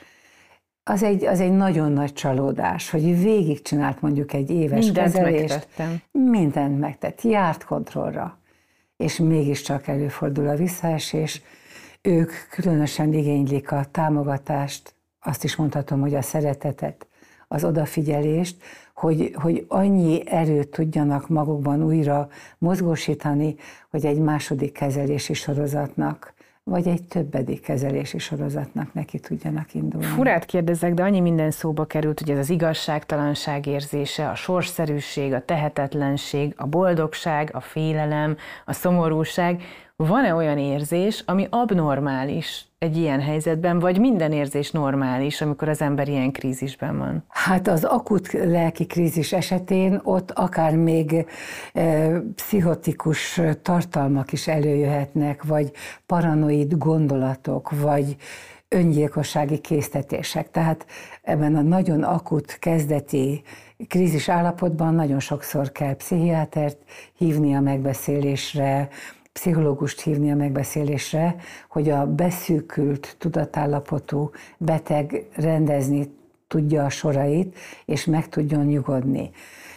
az 0.84 1.02
egy, 1.02 1.24
az 1.24 1.40
egy 1.40 1.52
nagyon 1.52 1.92
nagy 1.92 2.12
csalódás, 2.12 2.90
hogy 2.90 3.22
végigcsinált 3.22 4.00
mondjuk 4.00 4.32
egy 4.32 4.50
éves 4.50 4.84
Mindent 4.84 5.12
kezelést. 5.12 5.48
Megtettem. 5.48 6.02
Mindent 6.10 6.78
megtett, 6.80 7.22
járt 7.22 7.64
kontrollra, 7.64 8.38
és 8.96 9.16
mégiscsak 9.16 9.86
előfordul 9.86 10.48
a 10.48 10.56
visszaesés. 10.56 11.42
Ők 12.02 12.32
különösen 12.50 13.12
igénylik 13.12 13.72
a 13.72 13.84
támogatást, 13.90 14.94
azt 15.20 15.44
is 15.44 15.56
mondhatom, 15.56 16.00
hogy 16.00 16.14
a 16.14 16.22
szeretetet, 16.22 17.06
az 17.48 17.64
odafigyelést, 17.64 18.56
hogy, 18.94 19.34
hogy 19.34 19.64
annyi 19.68 20.30
erőt 20.30 20.68
tudjanak 20.68 21.28
magukban 21.28 21.82
újra 21.82 22.28
mozgósítani, 22.58 23.56
hogy 23.90 24.06
egy 24.06 24.18
második 24.18 24.72
kezelési 24.72 25.34
sorozatnak 25.34 26.34
vagy 26.64 26.88
egy 26.88 27.02
többedik 27.08 27.60
kezelési 27.60 28.18
sorozatnak 28.18 28.94
neki 28.94 29.18
tudjanak 29.18 29.74
indulni. 29.74 30.06
Furát 30.06 30.44
kérdezek, 30.44 30.94
de 30.94 31.02
annyi 31.02 31.20
minden 31.20 31.50
szóba 31.50 31.84
került, 31.84 32.20
hogy 32.20 32.30
ez 32.30 32.38
az 32.38 32.50
igazságtalanság 32.50 33.66
érzése, 33.66 34.28
a 34.28 34.34
sorszerűség, 34.34 35.32
a 35.32 35.44
tehetetlenség, 35.44 36.54
a 36.56 36.66
boldogság, 36.66 37.50
a 37.52 37.60
félelem, 37.60 38.36
a 38.64 38.72
szomorúság. 38.72 39.62
Van-e 39.96 40.34
olyan 40.34 40.58
érzés, 40.58 41.22
ami 41.26 41.46
abnormális 41.50 42.66
egy 42.78 42.96
ilyen 42.96 43.20
helyzetben, 43.20 43.78
vagy 43.78 43.98
minden 43.98 44.32
érzés 44.32 44.70
normális, 44.70 45.40
amikor 45.40 45.68
az 45.68 45.80
ember 45.80 46.08
ilyen 46.08 46.32
krízisben 46.32 46.98
van? 46.98 47.24
Hát 47.28 47.68
az 47.68 47.84
akut 47.84 48.32
lelki 48.32 48.86
krízis 48.86 49.32
esetén 49.32 50.00
ott 50.02 50.30
akár 50.30 50.76
még 50.76 51.26
e, 51.72 52.10
pszichotikus 52.34 53.40
tartalmak 53.62 54.32
is 54.32 54.48
előjöhetnek, 54.48 55.42
vagy 55.44 55.70
paranoid 56.06 56.78
gondolatok, 56.78 57.70
vagy 57.80 58.16
öngyilkossági 58.68 59.58
késztetések. 59.58 60.50
Tehát 60.50 60.86
ebben 61.22 61.56
a 61.56 61.62
nagyon 61.62 62.02
akut 62.02 62.56
kezdeti 62.58 63.42
krízis 63.88 64.28
állapotban 64.28 64.94
nagyon 64.94 65.20
sokszor 65.20 65.72
kell 65.72 65.96
pszichiátert 65.96 66.78
hívni 67.16 67.54
a 67.54 67.60
megbeszélésre, 67.60 68.88
pszichológust 69.34 70.00
hívni 70.00 70.30
a 70.30 70.34
megbeszélésre, 70.34 71.36
hogy 71.68 71.90
a 71.90 72.06
beszűkült 72.06 73.16
tudatállapotú 73.18 74.30
beteg 74.58 75.26
rendezni 75.36 76.08
tudja 76.54 76.84
a 76.84 76.88
sorait, 76.88 77.56
és 77.84 78.04
meg 78.04 78.28
tudjon 78.28 78.64
nyugodni. 78.64 79.30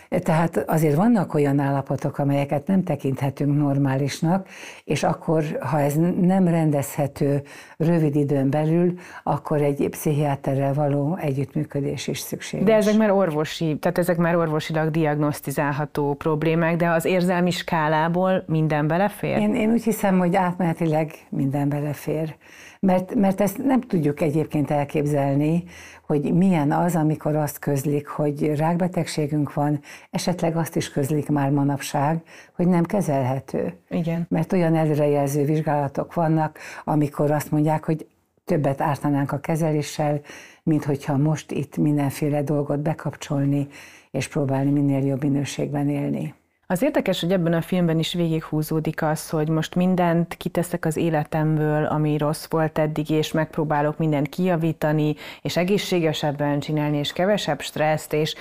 Tehát 0.10 0.64
azért 0.68 0.96
vannak 0.96 1.34
olyan 1.34 1.60
állapotok, 1.60 2.18
amelyeket 2.18 2.68
nem 2.68 2.84
tekinthetünk 2.84 3.58
normálisnak, 3.58 4.48
és 4.84 5.04
akkor, 5.04 5.44
ha 5.60 5.80
ez 5.80 5.94
nem 6.22 6.48
rendezhető 6.48 7.42
rövid 7.78 8.16
időn 8.16 8.50
belül, 8.50 8.94
akkor 9.24 9.62
egy 9.62 9.88
pszichiáterrel 9.90 10.74
való 10.74 11.18
együttműködés 11.22 12.08
is 12.08 12.20
szükséges. 12.20 12.66
De 12.66 12.76
ezek 12.76 12.98
már 12.98 13.12
orvosi, 13.12 13.78
tehát 13.80 13.98
ezek 13.98 14.18
már 14.18 14.36
orvosilag 14.36 14.92
diagnosztizálható 14.92 16.14
problémák, 16.14 16.76
de 16.76 16.90
az 16.90 17.06
érzelmi 17.06 17.52
skálából 17.52 18.44
minden 18.48 18.88
belefér? 18.88 19.38
Én, 19.38 19.56
én 19.56 19.72
úgy 19.72 19.84
hiszem, 19.84 20.18
hogy 20.20 20.36
átmenetileg 20.36 21.12
minden 21.30 21.70
belefér. 21.70 22.36
Mert, 22.80 23.16
mert 23.16 23.42
ezt 23.42 23.58
nem 23.58 23.82
tudjuk 23.82 24.22
egyébként 24.22 24.72
elképzelni, 24.72 25.64
hogy 26.08 26.34
milyen 26.34 26.72
az, 26.72 26.96
amikor 26.96 27.36
azt 27.36 27.60
közlik, 27.60 28.08
hogy 28.08 28.56
rákbetegségünk 28.56 29.54
van, 29.54 29.80
esetleg 30.10 30.58
azt 30.58 30.76
is 30.76 30.92
közlik 30.92 31.30
már 31.30 31.50
manapság, 31.50 32.22
hogy 32.56 32.68
nem 32.68 32.84
kezelhető. 32.84 33.74
Igen. 33.90 34.26
Mert 34.30 34.54
olyan 34.54 34.76
előrejelző 34.76 35.44
vizsgálatok 35.44 36.14
vannak, 36.14 36.58
amikor 36.84 37.32
azt 37.32 37.52
mondják, 37.52 37.86
hogy 37.86 38.08
többet 38.46 38.82
ártanánk 38.82 39.32
a 39.32 39.40
kezeléssel, 39.40 40.22
mint 40.64 40.86
hogyha 40.86 41.18
most 41.18 41.52
itt 41.52 41.78
mindenféle 41.78 42.44
dolgot 42.44 42.80
bekapcsolni, 42.80 43.68
és 44.12 44.28
próbálni 44.28 44.72
minél 44.72 45.06
jobb 45.06 45.24
minőségben 45.24 45.90
élni. 45.90 46.34
Az 46.70 46.82
érdekes, 46.82 47.22
hogy 47.22 47.32
ebben 47.32 47.54
a 47.54 47.62
filmben 47.62 48.00
is 48.00 48.14
végighúzódik 48.14 49.02
az, 49.02 49.30
hogy 49.30 49.50
most 49.50 49.76
mindent 49.76 50.34
kiteszek 50.34 50.86
az 50.86 50.98
életemből, 50.98 51.86
ami 51.86 52.18
rossz 52.18 52.46
volt 52.50 52.78
eddig, 52.78 53.10
és 53.10 53.32
megpróbálok 53.32 53.98
mindent 53.98 54.30
kijavítani, 54.30 55.16
és 55.42 55.58
egészségesebben 55.58 56.60
csinálni, 56.60 56.98
és 56.98 57.14
kevesebb 57.14 57.62
stresszt, 57.62 58.14
és 58.14 58.36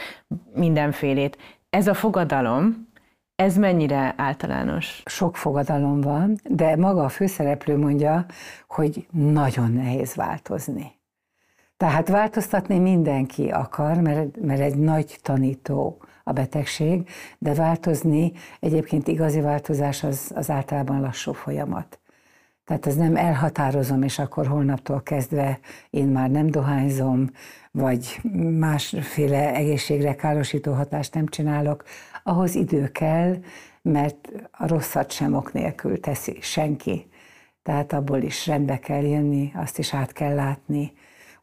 mindenfélét. 0.55 1.39
Ez 1.71 1.87
a 1.87 1.95
fogadalom, 1.95 2.89
ez 3.37 3.57
mennyire 3.57 4.15
általános? 4.17 5.03
Sok 5.05 5.37
fogadalom 5.37 6.01
van, 6.01 6.37
de 6.45 6.77
maga 6.77 7.05
a 7.05 7.09
főszereplő 7.09 7.77
mondja, 7.77 8.27
hogy 8.69 9.07
nagyon 9.11 9.73
nehéz 9.73 10.15
változni. 10.15 10.93
Tehát 11.77 12.09
változtatni 12.09 12.79
mindenki 12.79 13.49
akar, 13.49 14.01
mert, 14.01 14.41
mert 14.41 14.61
egy 14.61 14.77
nagy 14.77 15.19
tanító 15.23 15.99
a 16.29 16.33
betegség, 16.33 17.09
de 17.39 17.55
változni, 17.55 18.33
egyébként 18.61 19.09
igazi 19.09 19.41
változás 19.41 20.05
az, 20.05 20.33
az 20.35 20.51
általában 20.51 21.01
lassú 21.01 21.33
folyamat. 21.33 21.99
Tehát 22.65 22.87
ez 22.87 22.97
nem 22.97 23.17
elhatározom, 23.17 24.03
és 24.03 24.19
akkor 24.19 24.47
holnaptól 24.47 25.03
kezdve 25.03 25.59
én 25.91 26.07
már 26.07 26.31
nem 26.31 26.47
dohányzom, 26.47 27.31
vagy 27.71 28.21
másféle 28.59 29.55
egészségre 29.55 30.15
károsító 30.15 30.73
hatást 30.73 31.15
nem 31.15 31.27
csinálok. 31.27 31.85
Ahhoz 32.23 32.55
idő 32.55 32.89
kell, 32.89 33.37
mert 33.83 34.33
a 34.51 34.67
rosszat 34.67 35.11
sem 35.11 35.35
ok 35.35 35.53
nélkül 35.53 36.01
teszi 36.01 36.39
senki. 36.41 37.09
Tehát 37.63 37.93
abból 37.93 38.23
is 38.23 38.47
rendbe 38.47 38.79
kell 38.79 39.03
jönni, 39.03 39.53
azt 39.55 39.79
is 39.79 39.95
át 39.95 40.13
kell 40.13 40.35
látni. 40.35 40.93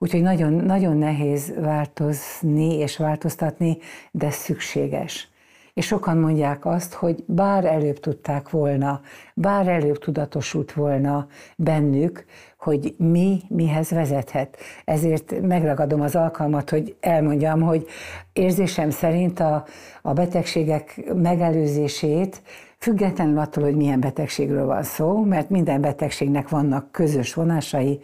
Úgyhogy 0.03 0.21
nagyon, 0.21 0.53
nagyon 0.53 0.97
nehéz 0.97 1.53
változni 1.59 2.77
és 2.77 2.97
változtatni, 2.97 3.77
de 4.11 4.29
szükséges. 4.29 5.31
És 5.73 5.85
sokan 5.85 6.17
mondják 6.17 6.65
azt, 6.65 6.93
hogy 6.93 7.23
bár 7.27 7.65
előbb 7.65 7.99
tudták 7.99 8.49
volna, 8.49 9.01
bár 9.33 9.67
előbb 9.67 9.97
tudatosult 9.97 10.73
volna 10.73 11.27
bennük, 11.55 12.25
hogy 12.57 12.95
mi 12.97 13.41
mihez 13.47 13.89
vezethet. 13.89 14.57
Ezért 14.85 15.41
megragadom 15.41 16.01
az 16.01 16.15
alkalmat, 16.15 16.69
hogy 16.69 16.95
elmondjam, 16.99 17.61
hogy 17.61 17.87
érzésem 18.33 18.89
szerint 18.89 19.39
a, 19.39 19.65
a 20.01 20.13
betegségek 20.13 21.13
megelőzését 21.15 22.41
függetlenül 22.77 23.37
attól, 23.37 23.63
hogy 23.63 23.75
milyen 23.75 23.99
betegségről 23.99 24.65
van 24.65 24.83
szó, 24.83 25.23
mert 25.23 25.49
minden 25.49 25.81
betegségnek 25.81 26.49
vannak 26.49 26.91
közös 26.91 27.33
vonásai, 27.33 27.99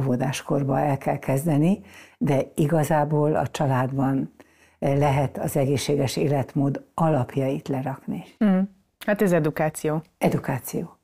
óvodáskorban 0.00 0.78
el 0.78 0.98
kell 0.98 1.18
kezdeni, 1.18 1.80
de 2.18 2.42
igazából 2.54 3.36
a 3.36 3.46
családban 3.46 4.34
lehet 4.78 5.38
az 5.38 5.56
egészséges 5.56 6.16
életmód 6.16 6.84
alapjait 6.94 7.68
lerakni. 7.68 8.24
Mm. 8.44 8.60
Hát 9.06 9.22
ez 9.22 9.32
edukáció. 9.32 10.02
Edukáció. 10.18 10.98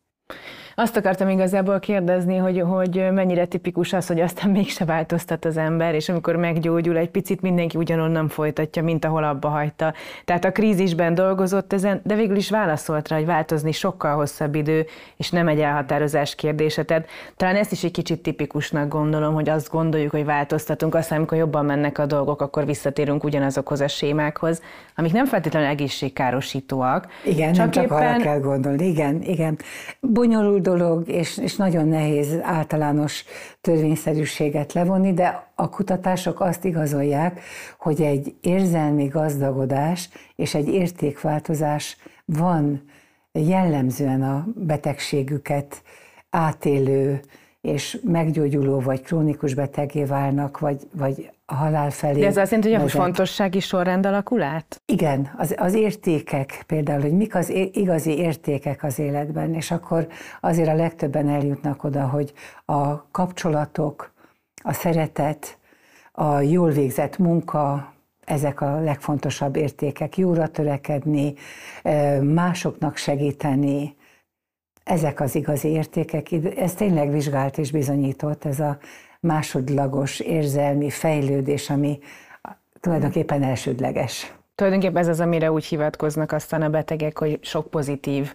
Azt 0.74 0.96
akartam 0.96 1.28
igazából 1.28 1.78
kérdezni, 1.78 2.36
hogy, 2.36 2.60
hogy 2.60 3.08
mennyire 3.12 3.44
tipikus 3.44 3.92
az, 3.92 4.06
hogy 4.06 4.20
aztán 4.20 4.50
mégse 4.50 4.84
változtat 4.84 5.44
az 5.44 5.56
ember, 5.56 5.94
és 5.94 6.08
amikor 6.08 6.36
meggyógyul, 6.36 6.96
egy 6.96 7.10
picit 7.10 7.40
mindenki 7.40 7.76
ugyanonnan 7.76 8.28
folytatja, 8.28 8.82
mint 8.82 9.04
ahol 9.04 9.24
abba 9.24 9.48
hagyta. 9.48 9.94
Tehát 10.24 10.44
a 10.44 10.52
krízisben 10.52 11.14
dolgozott 11.14 11.72
ezen, 11.72 12.00
de 12.04 12.14
végül 12.14 12.36
is 12.36 12.50
válaszolt 12.50 13.08
rá, 13.08 13.16
hogy 13.16 13.26
változni 13.26 13.72
sokkal 13.72 14.14
hosszabb 14.14 14.54
idő, 14.54 14.86
és 15.16 15.30
nem 15.30 15.48
egy 15.48 15.60
elhatározás 15.60 16.34
kérdése. 16.34 16.82
Tehát 16.82 17.08
talán 17.36 17.56
ezt 17.56 17.72
is 17.72 17.84
egy 17.84 17.90
kicsit 17.90 18.22
tipikusnak 18.22 18.88
gondolom, 18.88 19.34
hogy 19.34 19.48
azt 19.48 19.70
gondoljuk, 19.70 20.10
hogy 20.10 20.24
változtatunk, 20.24 20.94
aztán 20.94 21.18
amikor 21.18 21.38
jobban 21.38 21.64
mennek 21.64 21.98
a 21.98 22.06
dolgok, 22.06 22.40
akkor 22.40 22.66
visszatérünk 22.66 23.24
ugyanazokhoz 23.24 23.80
a 23.80 23.88
sémákhoz, 23.88 24.62
amik 24.96 25.12
nem 25.12 25.26
feltétlenül 25.26 25.68
egészségkárosítóak. 25.68 27.06
Igen, 27.24 27.52
csak 27.52 27.62
nem 27.62 27.70
csak 27.70 27.84
éppen... 27.84 27.96
arra 27.96 28.22
kell 28.22 28.40
gondolni. 28.40 28.86
Igen, 28.86 29.22
igen. 29.22 29.58
Bonyolult 30.00 30.59
dolog, 30.60 31.08
és, 31.08 31.38
és 31.38 31.56
nagyon 31.56 31.88
nehéz 31.88 32.38
általános 32.42 33.24
törvényszerűséget 33.60 34.72
levonni, 34.72 35.14
de 35.14 35.46
a 35.54 35.68
kutatások 35.68 36.40
azt 36.40 36.64
igazolják, 36.64 37.40
hogy 37.78 38.02
egy 38.02 38.34
érzelmi 38.40 39.06
gazdagodás 39.06 40.08
és 40.36 40.54
egy 40.54 40.68
értékváltozás 40.68 41.96
van 42.24 42.82
jellemzően 43.32 44.22
a 44.22 44.46
betegségüket 44.54 45.82
átélő 46.30 47.20
és 47.60 47.98
meggyógyuló 48.02 48.80
vagy 48.80 49.02
krónikus 49.02 49.54
betegé 49.54 50.04
válnak, 50.04 50.58
vagy, 50.58 50.88
vagy 50.92 51.30
a 51.46 51.54
halál 51.54 51.90
felé. 51.90 52.20
De 52.20 52.26
ez 52.26 52.36
azt 52.36 52.50
jelenti, 52.50 52.74
hogy 52.74 52.84
a 52.84 52.88
fontossági 52.88 53.60
sorrend 53.60 54.06
alakul 54.06 54.42
át? 54.42 54.82
Igen, 54.86 55.30
az, 55.36 55.54
az 55.58 55.74
értékek 55.74 56.62
például, 56.66 57.00
hogy 57.00 57.12
mik 57.12 57.34
az 57.34 57.50
igazi 57.72 58.18
értékek 58.18 58.82
az 58.82 58.98
életben, 58.98 59.54
és 59.54 59.70
akkor 59.70 60.06
azért 60.40 60.68
a 60.68 60.74
legtöbben 60.74 61.28
eljutnak 61.28 61.84
oda, 61.84 62.08
hogy 62.08 62.32
a 62.64 63.10
kapcsolatok, 63.10 64.12
a 64.62 64.72
szeretet, 64.72 65.58
a 66.12 66.40
jól 66.40 66.70
végzett 66.70 67.18
munka, 67.18 67.92
ezek 68.24 68.60
a 68.60 68.80
legfontosabb 68.80 69.56
értékek, 69.56 70.16
jóra 70.16 70.48
törekedni, 70.48 71.34
másoknak 72.20 72.96
segíteni, 72.96 73.96
ezek 74.90 75.20
az 75.20 75.34
igazi 75.34 75.68
értékek. 75.68 76.28
Ez 76.56 76.74
tényleg 76.74 77.10
vizsgált 77.10 77.58
és 77.58 77.70
bizonyított, 77.70 78.44
ez 78.44 78.60
a 78.60 78.78
másodlagos 79.20 80.20
érzelmi 80.20 80.90
fejlődés, 80.90 81.70
ami 81.70 81.98
tulajdonképpen 82.80 83.42
elsődleges. 83.42 84.34
Tulajdonképpen 84.54 85.02
ez 85.02 85.08
az, 85.08 85.20
amire 85.20 85.52
úgy 85.52 85.64
hivatkoznak 85.64 86.32
aztán 86.32 86.62
a 86.62 86.68
betegek, 86.68 87.18
hogy 87.18 87.38
sok 87.42 87.70
pozitív 87.70 88.34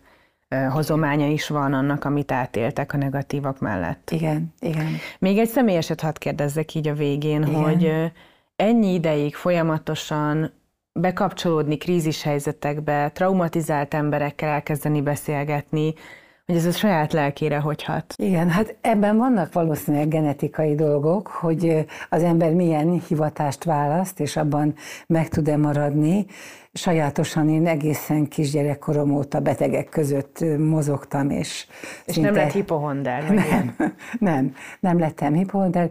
hozománya 0.70 1.28
is 1.28 1.48
van 1.48 1.74
annak, 1.74 2.06
amit 2.06 2.32
átéltek 2.32 2.94
a 2.94 2.98
negatívak 2.98 3.60
mellett. 3.60 4.12
Igen, 4.12 4.54
igen. 4.60 4.88
Még 5.20 5.38
egy 5.38 5.50
személyeset 5.50 6.02
hadd 6.02 6.16
kérdezzek 6.18 6.74
így 6.74 6.88
a 6.88 6.94
végén, 6.94 7.42
igen. 7.42 7.64
hogy 7.64 8.12
ennyi 8.56 8.94
ideig 8.94 9.36
folyamatosan 9.36 10.52
bekapcsolódni 10.94 11.78
krízishelyzetekbe, 11.78 13.12
traumatizált 13.14 13.94
emberekkel 13.94 14.50
elkezdeni 14.50 15.02
beszélgetni, 15.02 15.94
hogy 16.46 16.56
ez 16.56 16.66
a 16.66 16.72
saját 16.72 17.14
lelkére 17.14 17.60
hogy 17.60 17.84
hat. 17.84 18.14
Igen, 18.18 18.50
hát 18.50 18.76
ebben 18.82 19.18
vannak 19.18 19.54
valószínűleg 19.54 20.08
genetikai 20.08 20.76
dolgok, 20.76 21.28
hogy 21.28 21.86
az 22.10 22.24
ember 22.24 22.54
milyen 22.54 23.02
hivatást 23.08 23.64
választ, 23.64 24.20
és 24.20 24.36
abban 24.38 24.76
meg 25.08 25.30
tud-e 25.30 25.58
maradni. 25.58 26.26
Sajátosan 26.74 27.50
én 27.50 27.68
egészen 27.68 28.28
kisgyerekkorom 28.28 29.12
óta 29.12 29.40
betegek 29.40 29.90
között 29.90 30.46
mozogtam, 30.58 31.30
és 31.30 31.68
És 32.06 32.14
szinte... 32.14 32.30
nem 32.30 32.40
lett 32.40 32.52
hipohonder? 32.52 33.30
Nem, 33.30 33.76
nem, 34.20 34.56
nem 34.80 35.00
lettem 35.00 35.34
hipohonder. 35.34 35.90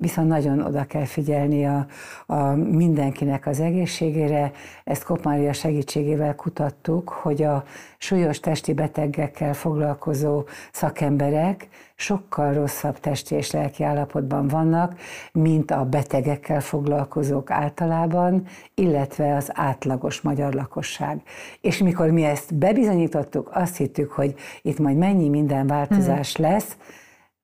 Viszont 0.00 0.28
nagyon 0.28 0.60
oda 0.60 0.84
kell 0.84 1.04
figyelni 1.04 1.66
a, 1.66 1.86
a 2.26 2.42
mindenkinek 2.54 3.46
az 3.46 3.60
egészségére. 3.60 4.52
Ezt 4.84 5.04
Kopmária 5.04 5.52
segítségével 5.52 6.34
kutattuk, 6.34 7.08
hogy 7.08 7.42
a 7.42 7.64
súlyos 7.98 8.40
testi 8.40 8.72
betegekkel 8.72 9.54
foglalkozó 9.54 10.44
szakemberek 10.72 11.68
sokkal 11.94 12.52
rosszabb 12.52 13.00
testi 13.00 13.34
és 13.34 13.50
lelki 13.50 13.82
állapotban 13.82 14.48
vannak, 14.48 14.98
mint 15.32 15.70
a 15.70 15.84
betegekkel 15.84 16.60
foglalkozók 16.60 17.50
általában, 17.50 18.46
illetve 18.74 19.36
az 19.36 19.50
átlagos 19.54 20.20
magyar 20.20 20.52
lakosság. 20.52 21.22
És 21.60 21.78
mikor 21.78 22.10
mi 22.10 22.24
ezt 22.24 22.54
bebizonyítottuk, 22.54 23.50
azt 23.52 23.76
hittük, 23.76 24.10
hogy 24.10 24.34
itt 24.62 24.78
majd 24.78 24.96
mennyi 24.96 25.28
minden 25.28 25.66
változás 25.66 26.38
mm. 26.38 26.42
lesz, 26.42 26.76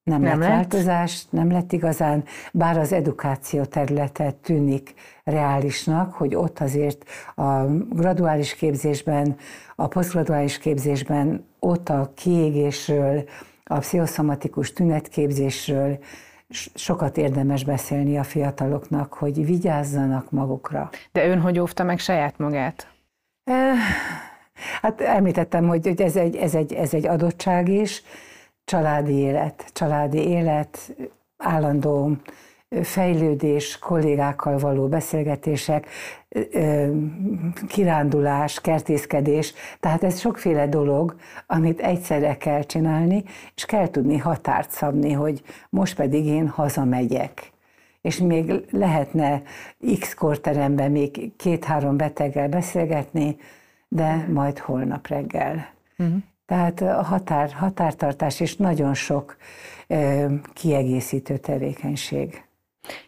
nem, 0.04 0.20
nem 0.20 0.38
lett, 0.38 0.48
lett 0.48 0.48
változás, 0.48 1.24
nem 1.30 1.50
lett 1.50 1.72
igazán, 1.72 2.24
bár 2.52 2.78
az 2.78 2.92
edukáció 2.92 3.64
területe 3.64 4.30
tűnik 4.30 4.94
reálisnak, 5.24 6.12
hogy 6.12 6.34
ott 6.34 6.58
azért 6.58 7.04
a 7.34 7.64
graduális 7.90 8.54
képzésben, 8.54 9.36
a 9.76 9.86
posztgraduális 9.86 10.58
képzésben 10.58 11.46
ott 11.58 11.88
a 11.88 12.12
kiégésről, 12.14 13.24
a 13.64 13.78
pszichoszomatikus 13.78 14.72
tünetképzésről 14.72 15.98
sokat 16.74 17.16
érdemes 17.16 17.64
beszélni 17.64 18.18
a 18.18 18.22
fiataloknak, 18.22 19.12
hogy 19.12 19.46
vigyázzanak 19.46 20.30
magukra. 20.30 20.90
De 21.12 21.26
ön 21.26 21.40
hogy 21.40 21.58
óvta 21.58 21.84
meg 21.84 21.98
saját 21.98 22.38
magát? 22.38 22.88
Hát 24.82 25.00
említettem, 25.00 25.68
hogy 25.68 26.00
ez 26.00 26.16
egy, 26.16 26.36
ez 26.36 26.54
egy, 26.54 26.72
ez 26.72 26.94
egy 26.94 27.06
adottság 27.06 27.68
is, 27.68 28.02
családi 28.64 29.12
élet, 29.12 29.70
családi 29.72 30.28
élet, 30.28 30.96
állandó 31.36 32.16
fejlődés, 32.82 33.78
kollégákkal 33.78 34.58
való 34.58 34.88
beszélgetések, 34.88 35.86
kirándulás, 37.68 38.60
kertészkedés, 38.60 39.54
tehát 39.80 40.04
ez 40.04 40.20
sokféle 40.20 40.68
dolog, 40.68 41.16
amit 41.46 41.80
egyszerre 41.80 42.36
kell 42.36 42.62
csinálni, 42.62 43.24
és 43.54 43.64
kell 43.64 43.88
tudni 43.88 44.18
határt 44.18 44.70
szabni, 44.70 45.12
hogy 45.12 45.42
most 45.70 45.96
pedig 45.96 46.26
én 46.26 46.48
hazamegyek. 46.48 47.52
És 48.00 48.18
még 48.18 48.52
lehetne 48.70 49.42
X 50.00 50.14
korteremben 50.14 50.90
még 50.90 51.36
két-három 51.36 51.96
beteggel 51.96 52.48
beszélgetni, 52.48 53.36
de 53.88 54.26
majd 54.32 54.58
holnap 54.58 55.06
reggel. 55.06 55.68
Uh-huh. 55.98 56.16
Tehát 56.46 56.80
a 56.80 57.02
határ, 57.02 57.52
határtartás 57.52 58.40
és 58.40 58.56
nagyon 58.56 58.94
sok 58.94 59.36
ö, 59.86 60.26
kiegészítő 60.52 61.36
tevékenység. 61.36 62.44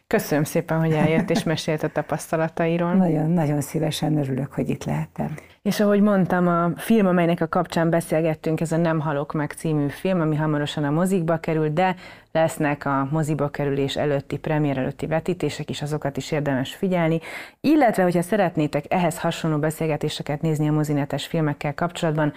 Köszönöm 0.07 0.45
szépen, 0.45 0.79
hogy 0.79 0.93
eljött 0.93 1.31
és 1.31 1.43
mesélt 1.43 1.83
a 1.83 1.89
tapasztalatairól. 1.89 2.93
Nagyon, 2.93 3.31
nagyon 3.31 3.61
szívesen 3.61 4.19
örülök, 4.19 4.53
hogy 4.53 4.69
itt 4.69 4.85
lehetem. 4.85 5.35
És 5.63 5.81
ahogy 5.81 6.01
mondtam, 6.01 6.49
a 6.49 6.71
film, 6.77 7.07
amelynek 7.07 7.41
a 7.41 7.49
kapcsán 7.49 7.91
beszélgettünk, 7.91 8.61
ez 8.61 8.73
a 8.73 8.77
Nem 8.77 9.01
halok 9.01 9.33
meg 9.33 9.53
című 9.53 9.89
film, 9.89 10.21
ami 10.21 10.37
hamarosan 10.37 10.85
a 10.85 10.91
mozikba 10.91 11.37
kerül, 11.37 11.69
de 11.69 11.97
lesznek 12.33 12.85
a 12.85 13.09
moziba 13.11 13.49
kerülés 13.49 13.97
előtti, 13.97 14.37
premier 14.39 14.79
előtti 14.79 15.07
vetítések 15.07 15.71
is, 15.71 15.83
azokat 15.83 16.17
is 16.17 16.31
érdemes 16.31 16.75
figyelni. 16.75 17.21
Illetve, 17.61 18.03
hogyha 18.03 18.23
szeretnétek 18.23 18.85
ehhez 18.89 19.19
hasonló 19.19 19.59
beszélgetéseket 19.59 20.41
nézni 20.41 20.69
a 20.69 20.73
mozinetes 20.73 21.27
filmekkel 21.27 21.75
kapcsolatban, 21.75 22.33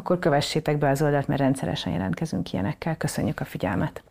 akkor 0.00 0.18
kövessétek 0.18 0.78
be 0.78 0.88
az 0.88 1.02
oldalt, 1.02 1.26
mert 1.26 1.40
rendszeresen 1.40 1.92
jelentkezünk 1.92 2.52
ilyenekkel. 2.52 2.96
Köszönjük 2.96 3.40
a 3.40 3.44
figyelmet! 3.44 4.02